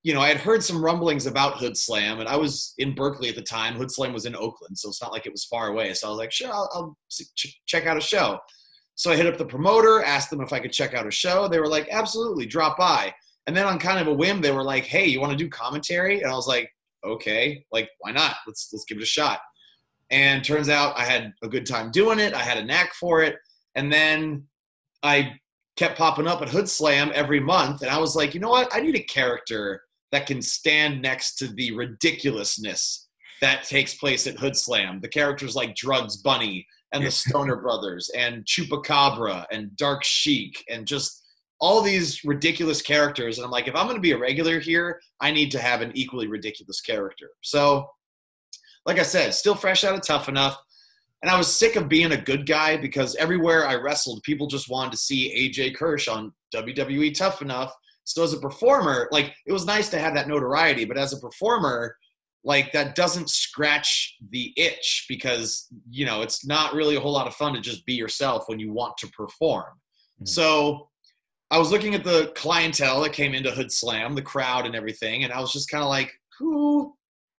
you 0.03 0.13
know, 0.13 0.21
I 0.21 0.29
had 0.29 0.37
heard 0.37 0.63
some 0.63 0.83
rumblings 0.83 1.25
about 1.25 1.57
Hood 1.57 1.75
Slam, 1.75 2.19
and 2.19 2.29
I 2.29 2.37
was 2.37 2.73
in 2.77 2.95
Berkeley 2.95 3.29
at 3.29 3.35
the 3.35 3.41
time. 3.41 3.75
Hood 3.75 3.91
Slam 3.91 4.13
was 4.13 4.25
in 4.25 4.35
Oakland, 4.35 4.77
so 4.77 4.89
it's 4.89 5.01
not 5.01 5.11
like 5.11 5.25
it 5.25 5.31
was 5.31 5.43
far 5.43 5.67
away. 5.67 5.93
So 5.93 6.07
I 6.07 6.09
was 6.11 6.19
like, 6.19 6.31
sure, 6.31 6.51
I'll, 6.51 6.69
I'll 6.73 6.97
ch- 7.09 7.59
check 7.65 7.85
out 7.85 7.97
a 7.97 8.01
show. 8.01 8.39
So 8.99 9.11
I 9.11 9.15
hit 9.15 9.27
up 9.27 9.37
the 9.37 9.45
promoter, 9.45 10.03
asked 10.03 10.29
them 10.29 10.41
if 10.41 10.51
I 10.51 10.59
could 10.59 10.73
check 10.73 10.93
out 10.93 11.07
a 11.07 11.11
show. 11.11 11.47
They 11.47 11.61
were 11.61 11.69
like, 11.69 11.87
absolutely, 11.89 12.45
drop 12.45 12.77
by. 12.77 13.15
And 13.47 13.55
then 13.55 13.65
on 13.65 13.79
kind 13.79 13.97
of 13.97 14.07
a 14.07 14.13
whim, 14.13 14.41
they 14.41 14.51
were 14.51 14.61
like, 14.61 14.83
hey, 14.83 15.05
you 15.05 15.21
want 15.21 15.31
to 15.31 15.37
do 15.37 15.47
commentary? 15.47 16.21
And 16.21 16.29
I 16.29 16.35
was 16.35 16.49
like, 16.49 16.69
okay, 17.05 17.63
like 17.71 17.89
why 17.99 18.11
not? 18.11 18.35
Let's 18.45 18.67
let's 18.73 18.83
give 18.83 18.97
it 18.97 19.03
a 19.03 19.05
shot. 19.05 19.39
And 20.11 20.43
turns 20.43 20.67
out 20.67 20.99
I 20.99 21.05
had 21.05 21.31
a 21.41 21.47
good 21.47 21.65
time 21.65 21.91
doing 21.91 22.19
it. 22.19 22.33
I 22.33 22.39
had 22.41 22.57
a 22.57 22.65
knack 22.65 22.93
for 22.93 23.23
it. 23.23 23.37
And 23.73 23.89
then 23.89 24.43
I 25.01 25.35
kept 25.77 25.97
popping 25.97 26.27
up 26.27 26.41
at 26.41 26.49
Hood 26.49 26.67
Slam 26.67 27.13
every 27.15 27.39
month. 27.39 27.81
And 27.81 27.89
I 27.89 27.99
was 27.99 28.17
like, 28.17 28.33
you 28.33 28.41
know 28.41 28.49
what? 28.49 28.67
I 28.75 28.81
need 28.81 28.97
a 28.97 29.03
character 29.03 29.81
that 30.11 30.27
can 30.27 30.41
stand 30.41 31.01
next 31.01 31.35
to 31.35 31.47
the 31.47 31.73
ridiculousness 31.73 33.07
that 33.39 33.63
takes 33.63 33.93
place 33.93 34.27
at 34.27 34.37
Hood 34.37 34.57
Slam. 34.57 34.99
The 34.99 35.07
characters 35.07 35.55
like 35.55 35.73
Drugs 35.73 36.17
Bunny 36.17 36.67
and 36.93 37.05
the 37.05 37.11
Stoner 37.11 37.55
Brothers 37.55 38.09
and 38.15 38.45
Chupacabra 38.45 39.45
and 39.51 39.75
Dark 39.75 40.03
Sheik 40.03 40.63
and 40.69 40.85
just 40.85 41.23
all 41.59 41.81
these 41.81 42.23
ridiculous 42.23 42.81
characters. 42.81 43.37
And 43.37 43.45
I'm 43.45 43.51
like, 43.51 43.67
if 43.67 43.75
I'm 43.75 43.85
going 43.85 43.97
to 43.97 44.01
be 44.01 44.13
a 44.13 44.17
regular 44.17 44.59
here, 44.59 44.99
I 45.19 45.31
need 45.31 45.51
to 45.51 45.59
have 45.59 45.81
an 45.81 45.91
equally 45.93 46.27
ridiculous 46.27 46.81
character. 46.81 47.29
So, 47.41 47.89
like 48.85 48.97
I 48.97 49.03
said, 49.03 49.33
still 49.33 49.55
fresh 49.55 49.83
out 49.83 49.95
of 49.95 50.01
Tough 50.01 50.29
Enough. 50.29 50.57
And 51.21 51.29
I 51.29 51.37
was 51.37 51.53
sick 51.53 51.75
of 51.75 51.89
being 51.89 52.13
a 52.13 52.21
good 52.21 52.45
guy 52.45 52.77
because 52.77 53.15
everywhere 53.15 53.67
I 53.67 53.75
wrestled, 53.75 54.23
people 54.23 54.47
just 54.47 54.69
wanted 54.69 54.91
to 54.93 54.97
see 54.97 55.51
AJ 55.53 55.75
Kirsch 55.75 56.07
on 56.07 56.33
WWE 56.55 57.13
Tough 57.13 57.41
Enough. 57.41 57.73
So 58.05 58.23
as 58.23 58.33
a 58.33 58.39
performer, 58.39 59.09
like 59.11 59.33
it 59.45 59.51
was 59.51 59.65
nice 59.65 59.89
to 59.89 59.99
have 59.99 60.13
that 60.15 60.29
notoriety, 60.29 60.85
but 60.85 60.97
as 60.97 61.11
a 61.11 61.19
performer, 61.19 61.95
like 62.43 62.71
that 62.71 62.95
doesn't 62.95 63.29
scratch 63.29 64.17
the 64.29 64.53
itch 64.55 65.05
because 65.09 65.67
you 65.89 66.05
know 66.05 66.21
it's 66.21 66.45
not 66.45 66.73
really 66.73 66.95
a 66.95 66.99
whole 66.99 67.11
lot 67.11 67.27
of 67.27 67.35
fun 67.35 67.53
to 67.53 67.61
just 67.61 67.85
be 67.85 67.93
yourself 67.93 68.43
when 68.47 68.59
you 68.59 68.71
want 68.71 68.97
to 68.97 69.07
perform. 69.07 69.65
Mm-hmm. 69.65 70.25
so 70.25 70.89
i 71.51 71.57
was 71.57 71.71
looking 71.71 71.95
at 71.95 72.03
the 72.03 72.31
clientele 72.35 73.01
that 73.01 73.13
came 73.13 73.33
into 73.33 73.51
hood 73.51 73.71
slam 73.71 74.15
the 74.15 74.21
crowd 74.21 74.65
and 74.65 74.75
everything 74.75 75.23
and 75.23 75.31
i 75.31 75.39
was 75.39 75.53
just 75.53 75.69
kind 75.69 75.83
of 75.83 75.89
like 75.89 76.11
who 76.37 76.93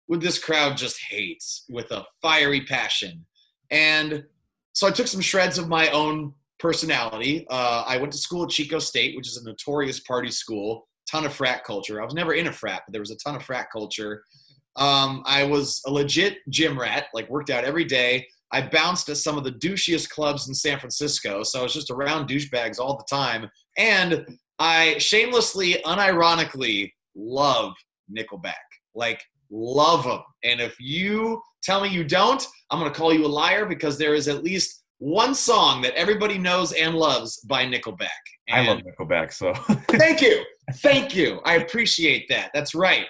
would 0.10 0.22
this 0.22 0.40
crowd 0.40 0.76
just 0.76 1.00
hate 1.00 1.44
with 1.70 1.92
a 1.92 2.04
fiery 2.22 2.62
passion? 2.62 3.26
And 3.72 4.26
so 4.74 4.88
i 4.88 4.92
took 4.92 5.08
some 5.08 5.22
shreds 5.22 5.58
of 5.58 5.70
my 5.70 5.90
own 5.90 6.34
personality. 6.58 7.46
Uh, 7.50 7.86
i 7.88 7.98
went 7.98 8.12
to 8.12 8.18
school 8.18 8.44
at 8.44 8.50
chico 8.50 8.80
state 8.80 9.16
which 9.16 9.28
is 9.28 9.38
a 9.38 9.44
notorious 9.44 10.02
party 10.02 10.32
school 10.32 10.88
ton 11.10 11.26
of 11.26 11.34
frat 11.34 11.64
culture. 11.64 12.02
I 12.02 12.06
was 12.06 12.14
never 12.14 12.34
in 12.34 12.48
a 12.48 12.52
frat 12.52 12.84
but 12.86 12.92
there 12.92 13.02
was 13.02 13.12
a 13.12 13.18
ton 13.18 13.36
of 13.36 13.44
frat 13.44 13.68
culture 13.72 14.24
um, 14.76 15.24
I 15.26 15.44
was 15.44 15.82
a 15.86 15.92
legit 15.92 16.38
gym 16.50 16.80
rat, 16.80 17.08
like 17.14 17.30
worked 17.30 17.50
out 17.50 17.66
every 17.66 17.86
day. 17.86 18.28
I 18.52 18.62
bounced 18.62 19.10
at 19.10 19.18
some 19.18 19.38
of 19.38 19.44
the 19.44 19.52
douchiest 19.52 20.10
clubs 20.10 20.48
in 20.48 20.54
San 20.56 20.80
Francisco, 20.80 21.44
so 21.44 21.60
I 21.60 21.64
was 21.64 21.74
just 21.74 21.92
around 21.92 22.28
douchebags 22.28 22.80
all 22.80 22.98
the 22.98 23.16
time. 23.16 23.50
And 23.78 24.26
I 24.58 24.98
shamelessly, 24.98 25.76
unironically 25.86 26.92
love 27.16 27.74
Nickelback. 28.12 28.54
Like, 28.96 29.24
love 29.52 30.04
them. 30.06 30.22
And 30.44 30.60
if 30.60 30.76
you 30.80 31.42
tell 31.62 31.82
me 31.82 31.90
you 31.90 32.04
don't, 32.04 32.44
I'm 32.72 32.80
going 32.80 32.92
to 32.92 32.98
call 32.98 33.14
you 33.14 33.26
a 33.26 33.28
liar 33.28 33.66
because 33.66 33.98
there 33.98 34.16
is 34.16 34.28
at 34.28 34.44
least 34.44 34.84
one 34.98 35.36
song 35.36 35.82
that 35.84 35.94
everybody 35.94 36.38
knows 36.38 36.74
and 36.74 36.96
loves 36.96 37.40
by 37.42 37.66
Nickelback. 37.66 38.08
And 38.48 38.68
I 38.68 38.72
love 38.72 38.80
Nickelback, 38.80 39.32
so. 39.32 39.54
thank 39.90 40.22
you. 40.22 40.44
Thank 40.76 41.16
you. 41.16 41.42
I 41.46 41.56
appreciate 41.56 42.30
that. 42.30 42.52
That's 42.54 42.76
right 42.76 43.08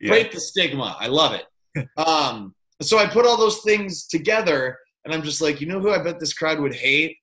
yeah. 0.00 0.10
break 0.10 0.32
the 0.32 0.40
stigma. 0.40 0.96
I 0.98 1.08
love 1.08 1.32
it. 1.34 1.88
um, 1.96 2.54
so 2.80 2.98
I 2.98 3.06
put 3.06 3.26
all 3.26 3.36
those 3.36 3.60
things 3.60 4.06
together, 4.06 4.78
and 5.04 5.14
I'm 5.14 5.22
just 5.22 5.40
like, 5.40 5.60
you 5.60 5.66
know 5.66 5.80
who 5.80 5.90
I 5.90 6.02
bet 6.02 6.20
this 6.20 6.34
crowd 6.34 6.60
would 6.60 6.74
hate? 6.74 7.16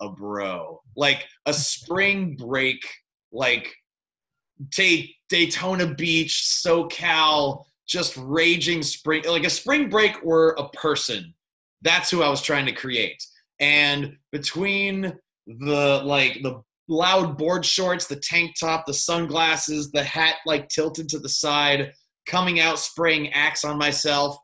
A 0.00 0.08
bro, 0.10 0.80
like 0.96 1.26
a 1.46 1.52
spring 1.52 2.36
break, 2.36 2.80
like 3.32 3.72
take 4.70 5.14
Daytona 5.28 5.94
Beach, 5.94 6.42
SoCal, 6.64 7.64
just 7.86 8.16
raging 8.16 8.82
spring, 8.82 9.24
like 9.26 9.44
a 9.44 9.50
spring 9.50 9.88
break 9.88 10.22
were 10.22 10.56
a 10.58 10.68
person. 10.70 11.34
That's 11.82 12.10
who 12.10 12.22
I 12.22 12.28
was 12.28 12.42
trying 12.42 12.66
to 12.66 12.72
create. 12.72 13.24
And 13.60 14.16
between 14.30 15.18
the 15.46 16.02
like 16.04 16.42
the 16.42 16.62
loud 16.88 17.38
board 17.38 17.64
shorts, 17.64 18.06
the 18.06 18.16
tank 18.16 18.54
top, 18.58 18.86
the 18.86 18.94
sunglasses, 18.94 19.90
the 19.90 20.02
hat 20.02 20.36
like 20.46 20.68
tilted 20.68 21.08
to 21.10 21.18
the 21.18 21.28
side, 21.28 21.92
coming 22.26 22.60
out 22.60 22.78
spraying 22.78 23.32
axe 23.32 23.64
on 23.64 23.78
myself. 23.78 24.36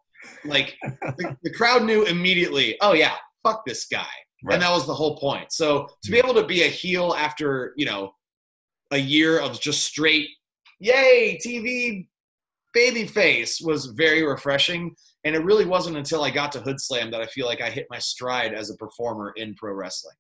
Like 0.44 0.76
the, 0.82 1.36
the, 1.42 1.52
crowd 1.52 1.84
knew 1.84 2.04
immediately, 2.04 2.76
oh 2.80 2.92
yeah, 2.92 3.14
fuck 3.42 3.64
this 3.66 3.86
guy. 3.86 4.06
Right. 4.44 4.54
And 4.54 4.62
that 4.62 4.70
was 4.70 4.86
the 4.86 4.94
whole 4.94 5.16
point. 5.16 5.52
So 5.52 5.88
to 6.04 6.10
be 6.10 6.18
able 6.18 6.34
to 6.34 6.44
be 6.44 6.62
a 6.62 6.68
heel 6.68 7.14
after, 7.16 7.72
you 7.76 7.86
know, 7.86 8.12
a 8.90 8.98
year 8.98 9.40
of 9.40 9.60
just 9.60 9.84
straight, 9.84 10.28
yay, 10.78 11.38
TV 11.44 12.06
baby 12.72 13.06
face 13.06 13.60
was 13.60 13.86
very 13.86 14.22
refreshing. 14.22 14.94
And 15.24 15.34
it 15.34 15.40
really 15.40 15.64
wasn't 15.64 15.96
until 15.96 16.22
I 16.22 16.30
got 16.30 16.52
to 16.52 16.60
Hood 16.60 16.80
Slam 16.80 17.10
that 17.10 17.20
I 17.20 17.26
feel 17.26 17.46
like 17.46 17.60
I 17.60 17.70
hit 17.70 17.86
my 17.90 17.98
stride 17.98 18.54
as 18.54 18.70
a 18.70 18.76
performer 18.76 19.32
in 19.36 19.54
pro 19.54 19.72
wrestling. 19.72 20.14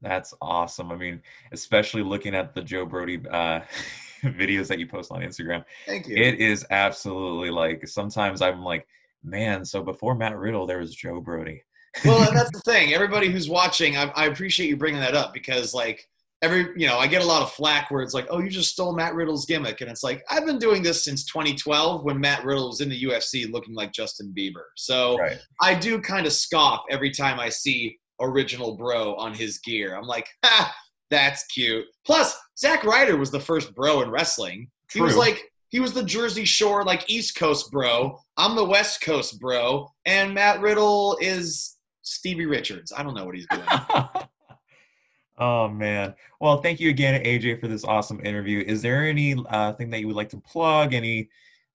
That's 0.00 0.34
awesome. 0.40 0.92
I 0.92 0.96
mean, 0.96 1.22
especially 1.52 2.02
looking 2.02 2.34
at 2.34 2.54
the 2.54 2.62
Joe 2.62 2.86
Brody 2.86 3.20
uh, 3.30 3.60
videos 4.38 4.66
that 4.68 4.78
you 4.78 4.86
post 4.86 5.12
on 5.12 5.20
Instagram. 5.20 5.64
Thank 5.86 6.08
you. 6.08 6.16
It 6.16 6.40
is 6.40 6.66
absolutely 6.70 7.50
like 7.50 7.86
sometimes 7.86 8.42
I'm 8.42 8.62
like, 8.62 8.86
man, 9.22 9.64
so 9.64 9.82
before 9.82 10.14
Matt 10.14 10.38
Riddle, 10.38 10.66
there 10.66 10.78
was 10.78 10.94
Joe 10.94 11.20
Brody. 11.20 11.62
well, 12.04 12.32
that's 12.32 12.50
the 12.52 12.60
thing. 12.60 12.92
Everybody 12.92 13.30
who's 13.30 13.48
watching, 13.48 13.96
I, 13.96 14.10
I 14.14 14.26
appreciate 14.26 14.68
you 14.68 14.76
bringing 14.76 15.00
that 15.00 15.14
up 15.14 15.32
because, 15.32 15.74
like, 15.74 16.08
every 16.42 16.68
you 16.76 16.86
know, 16.86 16.98
I 16.98 17.06
get 17.06 17.22
a 17.22 17.26
lot 17.26 17.42
of 17.42 17.52
flack 17.52 17.90
where 17.90 18.02
it's 18.02 18.14
like, 18.14 18.26
oh, 18.30 18.40
you 18.40 18.50
just 18.50 18.72
stole 18.72 18.94
Matt 18.94 19.14
Riddle's 19.14 19.46
gimmick, 19.46 19.80
and 19.80 19.90
it's 19.90 20.02
like 20.02 20.22
I've 20.30 20.46
been 20.46 20.58
doing 20.58 20.82
this 20.82 21.04
since 21.04 21.24
2012 21.24 22.04
when 22.04 22.20
Matt 22.20 22.44
Riddle 22.44 22.68
was 22.68 22.80
in 22.80 22.88
the 22.88 23.02
UFC 23.04 23.50
looking 23.50 23.74
like 23.74 23.92
Justin 23.92 24.32
Bieber. 24.36 24.64
So 24.76 25.16
right. 25.16 25.38
I 25.60 25.74
do 25.74 26.00
kind 26.00 26.26
of 26.26 26.32
scoff 26.32 26.84
every 26.90 27.10
time 27.10 27.40
I 27.40 27.48
see 27.48 27.98
original 28.20 28.76
bro 28.76 29.14
on 29.16 29.34
his 29.34 29.58
gear. 29.58 29.96
I'm 29.96 30.06
like, 30.06 30.28
ha, 30.44 30.74
that's 31.14 31.44
cute. 31.46 31.86
Plus, 32.04 32.36
Zack 32.58 32.84
Ryder 32.84 33.16
was 33.16 33.30
the 33.30 33.40
first 33.40 33.74
bro 33.74 34.02
in 34.02 34.10
wrestling. 34.10 34.68
True. 34.88 35.00
He 35.00 35.04
was 35.04 35.16
like 35.16 35.50
he 35.68 35.80
was 35.80 35.92
the 35.92 36.04
Jersey 36.04 36.44
Shore, 36.44 36.84
like 36.84 37.08
East 37.08 37.36
Coast 37.36 37.70
bro. 37.70 38.18
I'm 38.36 38.56
the 38.56 38.64
West 38.64 39.00
Coast 39.00 39.40
bro, 39.40 39.88
and 40.04 40.34
Matt 40.34 40.60
Riddle 40.60 41.16
is 41.20 41.76
Stevie 42.02 42.46
Richards. 42.46 42.92
I 42.96 43.02
don't 43.02 43.14
know 43.14 43.24
what 43.24 43.36
he's 43.36 43.46
doing. 43.46 43.66
oh 45.38 45.68
man. 45.68 46.14
Well, 46.40 46.60
thank 46.60 46.80
you 46.80 46.90
again, 46.90 47.22
AJ, 47.24 47.60
for 47.60 47.68
this 47.68 47.84
awesome 47.84 48.20
interview. 48.24 48.62
Is 48.66 48.82
there 48.82 49.06
any 49.06 49.36
uh, 49.48 49.72
thing 49.74 49.90
that 49.90 50.00
you 50.00 50.08
would 50.08 50.16
like 50.16 50.30
to 50.30 50.38
plug? 50.38 50.94
Any 50.94 51.28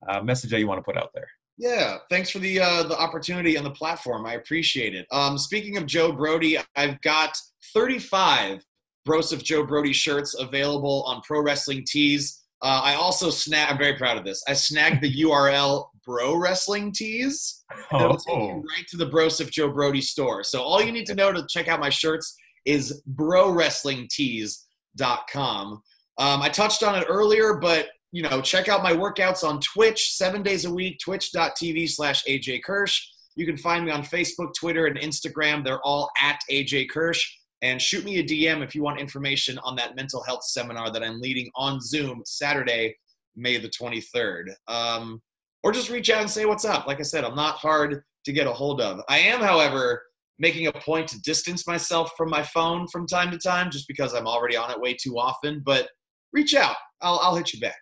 uh, 0.07 0.21
message 0.21 0.51
that 0.51 0.59
you 0.59 0.67
want 0.67 0.79
to 0.79 0.83
put 0.83 0.97
out 0.97 1.11
there? 1.13 1.27
Yeah, 1.57 1.97
thanks 2.09 2.29
for 2.29 2.39
the 2.39 2.59
uh, 2.59 2.83
the 2.83 2.97
opportunity 2.97 3.55
and 3.55 3.65
the 3.65 3.71
platform. 3.71 4.25
I 4.25 4.33
appreciate 4.33 4.95
it. 4.95 5.07
Um, 5.11 5.37
speaking 5.37 5.77
of 5.77 5.85
Joe 5.85 6.11
Brody, 6.11 6.57
I've 6.75 7.01
got 7.01 7.37
35 7.73 8.65
Broseph 9.07 9.43
Joe 9.43 9.65
Brody 9.65 9.93
shirts 9.93 10.35
available 10.35 11.03
on 11.07 11.21
Pro 11.21 11.41
Wrestling 11.41 11.85
Tees. 11.87 12.43
Uh, 12.61 12.81
I 12.83 12.95
also 12.95 13.29
snag. 13.29 13.71
I'm 13.71 13.77
very 13.77 13.97
proud 13.97 14.17
of 14.17 14.25
this. 14.25 14.43
I 14.47 14.53
snagged 14.53 15.01
the 15.01 15.23
URL 15.23 15.87
Bro 16.05 16.35
Wrestling 16.35 16.91
Tees. 16.91 17.63
Oh. 17.91 18.05
It'll 18.05 18.17
take 18.17 18.35
you 18.35 18.63
right 18.77 18.87
to 18.89 18.97
the 18.97 19.09
Broseph 19.09 19.51
Joe 19.51 19.71
Brody 19.71 20.01
store. 20.01 20.43
So 20.43 20.61
all 20.61 20.81
you 20.81 20.91
need 20.91 21.05
to 21.05 21.15
know 21.15 21.31
to 21.31 21.45
check 21.49 21.67
out 21.67 21.79
my 21.79 21.89
shirts 21.89 22.35
is 22.65 23.01
bro 23.05 23.53
browrestlingtees.com. 23.53 25.81
Um, 26.17 26.41
I 26.41 26.49
touched 26.49 26.83
on 26.83 26.95
it 26.95 27.05
earlier, 27.07 27.55
but 27.55 27.87
you 28.11 28.23
know, 28.23 28.41
check 28.41 28.69
out 28.69 28.83
my 28.83 28.91
workouts 28.91 29.47
on 29.47 29.61
Twitch 29.61 30.15
seven 30.15 30.41
days 30.41 30.65
a 30.65 30.73
week, 30.73 30.97
twitch.tv 30.99 31.89
slash 31.89 32.25
AJ 32.25 32.63
Kirsch. 32.63 33.07
You 33.35 33.45
can 33.45 33.55
find 33.55 33.85
me 33.85 33.91
on 33.91 34.03
Facebook, 34.03 34.53
Twitter, 34.59 34.87
and 34.87 34.97
Instagram. 34.97 35.63
They're 35.63 35.79
all 35.83 36.09
at 36.21 36.39
AJ 36.51 36.89
Kirsch. 36.89 37.23
And 37.61 37.81
shoot 37.81 38.05
me 38.05 38.19
a 38.19 38.23
DM 38.23 38.63
if 38.63 38.73
you 38.73 38.83
want 38.83 38.99
information 38.99 39.59
on 39.59 39.75
that 39.75 39.95
mental 39.95 40.23
health 40.23 40.43
seminar 40.45 40.91
that 40.91 41.03
I'm 41.03 41.19
leading 41.19 41.49
on 41.55 41.81
Zoom 41.81 42.21
Saturday, 42.25 42.95
May 43.35 43.57
the 43.57 43.69
23rd. 43.69 44.53
Um, 44.67 45.21
or 45.63 45.71
just 45.71 45.89
reach 45.89 46.09
out 46.09 46.21
and 46.21 46.29
say 46.29 46.45
what's 46.45 46.65
up. 46.65 46.87
Like 46.87 46.99
I 46.99 47.03
said, 47.03 47.23
I'm 47.23 47.35
not 47.35 47.55
hard 47.55 48.01
to 48.25 48.31
get 48.31 48.47
a 48.47 48.53
hold 48.53 48.81
of. 48.81 49.01
I 49.09 49.19
am, 49.19 49.41
however, 49.41 50.03
making 50.39 50.67
a 50.67 50.71
point 50.71 51.07
to 51.09 51.21
distance 51.21 51.67
myself 51.67 52.11
from 52.15 52.29
my 52.29 52.43
phone 52.43 52.87
from 52.87 53.05
time 53.05 53.29
to 53.31 53.37
time 53.37 53.69
just 53.69 53.87
because 53.87 54.13
I'm 54.13 54.27
already 54.27 54.55
on 54.55 54.71
it 54.71 54.79
way 54.79 54.93
too 54.93 55.19
often. 55.19 55.61
But 55.65 55.89
reach 56.31 56.55
out, 56.55 56.75
I'll, 57.01 57.19
I'll 57.21 57.35
hit 57.35 57.53
you 57.53 57.59
back. 57.59 57.79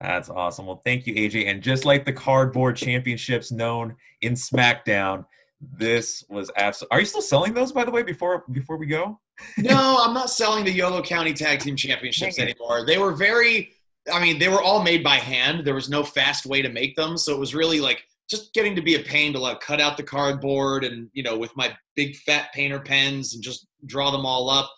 That's 0.00 0.30
awesome. 0.30 0.66
Well, 0.66 0.80
thank 0.84 1.06
you, 1.06 1.14
AJ. 1.14 1.46
And 1.46 1.62
just 1.62 1.84
like 1.84 2.06
the 2.06 2.12
cardboard 2.12 2.76
championships 2.76 3.52
known 3.52 3.96
in 4.22 4.32
SmackDown, 4.32 5.24
this 5.60 6.24
was 6.28 6.50
absolutely. 6.56 6.96
Are 6.96 7.00
you 7.00 7.06
still 7.06 7.22
selling 7.22 7.52
those, 7.52 7.72
by 7.72 7.84
the 7.84 7.90
way? 7.90 8.02
Before 8.02 8.44
before 8.52 8.76
we 8.76 8.86
go. 8.86 9.20
no, 9.58 9.98
I'm 10.02 10.14
not 10.14 10.30
selling 10.30 10.64
the 10.64 10.72
Yolo 10.72 11.02
County 11.02 11.34
Tag 11.34 11.60
Team 11.60 11.76
Championships 11.76 12.38
anymore. 12.38 12.86
They 12.86 12.98
were 12.98 13.12
very. 13.12 13.72
I 14.10 14.20
mean, 14.20 14.38
they 14.38 14.48
were 14.48 14.62
all 14.62 14.82
made 14.82 15.04
by 15.04 15.16
hand. 15.16 15.64
There 15.64 15.74
was 15.74 15.90
no 15.90 16.02
fast 16.02 16.46
way 16.46 16.62
to 16.62 16.70
make 16.70 16.96
them, 16.96 17.18
so 17.18 17.34
it 17.34 17.38
was 17.38 17.54
really 17.54 17.80
like 17.80 18.02
just 18.30 18.54
getting 18.54 18.74
to 18.76 18.82
be 18.82 18.94
a 18.94 19.00
pain 19.00 19.32
to 19.34 19.38
like 19.38 19.60
cut 19.60 19.80
out 19.80 19.96
the 19.96 20.02
cardboard 20.02 20.84
and 20.84 21.10
you 21.12 21.22
know 21.22 21.36
with 21.36 21.54
my 21.56 21.76
big 21.94 22.16
fat 22.16 22.52
painter 22.54 22.80
pens 22.80 23.34
and 23.34 23.42
just 23.42 23.66
draw 23.86 24.10
them 24.10 24.24
all 24.24 24.48
up. 24.48 24.70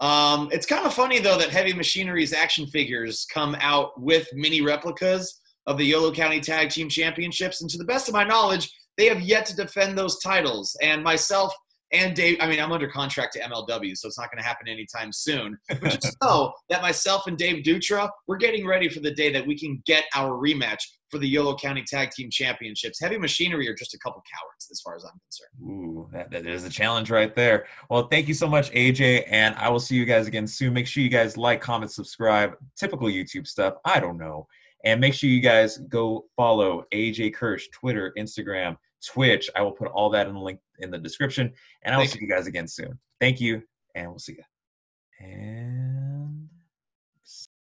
Um, 0.00 0.48
it's 0.52 0.66
kind 0.66 0.84
of 0.84 0.92
funny 0.92 1.20
though 1.20 1.38
that 1.38 1.50
Heavy 1.50 1.72
Machinery's 1.72 2.32
action 2.32 2.66
figures 2.66 3.26
come 3.32 3.56
out 3.60 4.00
with 4.00 4.26
mini 4.34 4.60
replicas 4.60 5.40
of 5.66 5.78
the 5.78 5.84
Yolo 5.84 6.12
County 6.12 6.40
Tag 6.40 6.70
Team 6.70 6.88
Championships, 6.88 7.60
and 7.60 7.70
to 7.70 7.78
the 7.78 7.84
best 7.84 8.08
of 8.08 8.14
my 8.14 8.24
knowledge, 8.24 8.70
they 8.96 9.06
have 9.06 9.20
yet 9.20 9.46
to 9.46 9.56
defend 9.56 9.98
those 9.98 10.18
titles. 10.20 10.76
And 10.82 11.02
myself 11.02 11.54
and 11.94 12.14
Dave, 12.16 12.38
I 12.40 12.48
mean, 12.48 12.58
I'm 12.60 12.72
under 12.72 12.88
contract 12.88 13.34
to 13.34 13.40
MLW, 13.40 13.96
so 13.96 14.08
it's 14.08 14.18
not 14.18 14.30
going 14.30 14.42
to 14.42 14.44
happen 14.44 14.68
anytime 14.68 15.12
soon. 15.12 15.56
But 15.68 16.00
just 16.00 16.16
know 16.22 16.52
that 16.68 16.82
myself 16.82 17.26
and 17.26 17.38
Dave 17.38 17.62
Dutra, 17.62 18.10
we're 18.26 18.36
getting 18.36 18.66
ready 18.66 18.88
for 18.88 19.00
the 19.00 19.12
day 19.12 19.32
that 19.32 19.46
we 19.46 19.56
can 19.56 19.80
get 19.86 20.04
our 20.14 20.32
rematch 20.32 20.80
for 21.08 21.18
the 21.18 21.28
Yolo 21.28 21.56
County 21.56 21.84
Tag 21.86 22.10
Team 22.10 22.30
Championships. 22.30 22.98
Heavy 23.00 23.16
Machinery 23.16 23.68
are 23.68 23.74
just 23.74 23.94
a 23.94 23.98
couple 23.98 24.20
cowards, 24.22 24.68
as 24.72 24.80
far 24.80 24.96
as 24.96 25.04
I'm 25.04 25.12
concerned. 25.20 25.70
Ooh, 25.70 26.08
that, 26.12 26.32
that 26.32 26.46
is 26.46 26.64
a 26.64 26.70
challenge 26.70 27.10
right 27.10 27.34
there. 27.34 27.66
Well, 27.88 28.08
thank 28.08 28.26
you 28.26 28.34
so 28.34 28.48
much, 28.48 28.72
AJ, 28.72 29.26
and 29.30 29.54
I 29.54 29.68
will 29.68 29.78
see 29.78 29.94
you 29.94 30.04
guys 30.04 30.26
again 30.26 30.48
soon. 30.48 30.72
Make 30.72 30.88
sure 30.88 31.02
you 31.02 31.08
guys 31.08 31.36
like, 31.36 31.60
comment, 31.60 31.92
subscribe. 31.92 32.56
Typical 32.76 33.06
YouTube 33.06 33.46
stuff. 33.46 33.74
I 33.84 34.00
don't 34.00 34.18
know. 34.18 34.48
And 34.84 35.00
make 35.00 35.14
sure 35.14 35.30
you 35.30 35.40
guys 35.40 35.78
go 35.78 36.26
follow 36.36 36.84
AJ 36.92 37.34
Kirsch, 37.34 37.68
Twitter, 37.72 38.12
Instagram, 38.18 38.76
Twitch. 39.04 39.50
I 39.54 39.62
will 39.62 39.72
put 39.72 39.88
all 39.88 40.10
that 40.10 40.26
in 40.26 40.34
the 40.34 40.40
link 40.40 40.60
in 40.78 40.90
the 40.90 40.98
description. 40.98 41.52
And 41.82 41.94
I 41.94 41.98
will 41.98 42.06
see 42.06 42.20
you 42.20 42.28
guys 42.28 42.46
again 42.46 42.68
soon. 42.68 42.98
Thank 43.20 43.40
you, 43.40 43.62
and 43.94 44.08
we'll 44.10 44.18
see 44.18 44.36
you. 44.38 44.44
And 45.26 45.93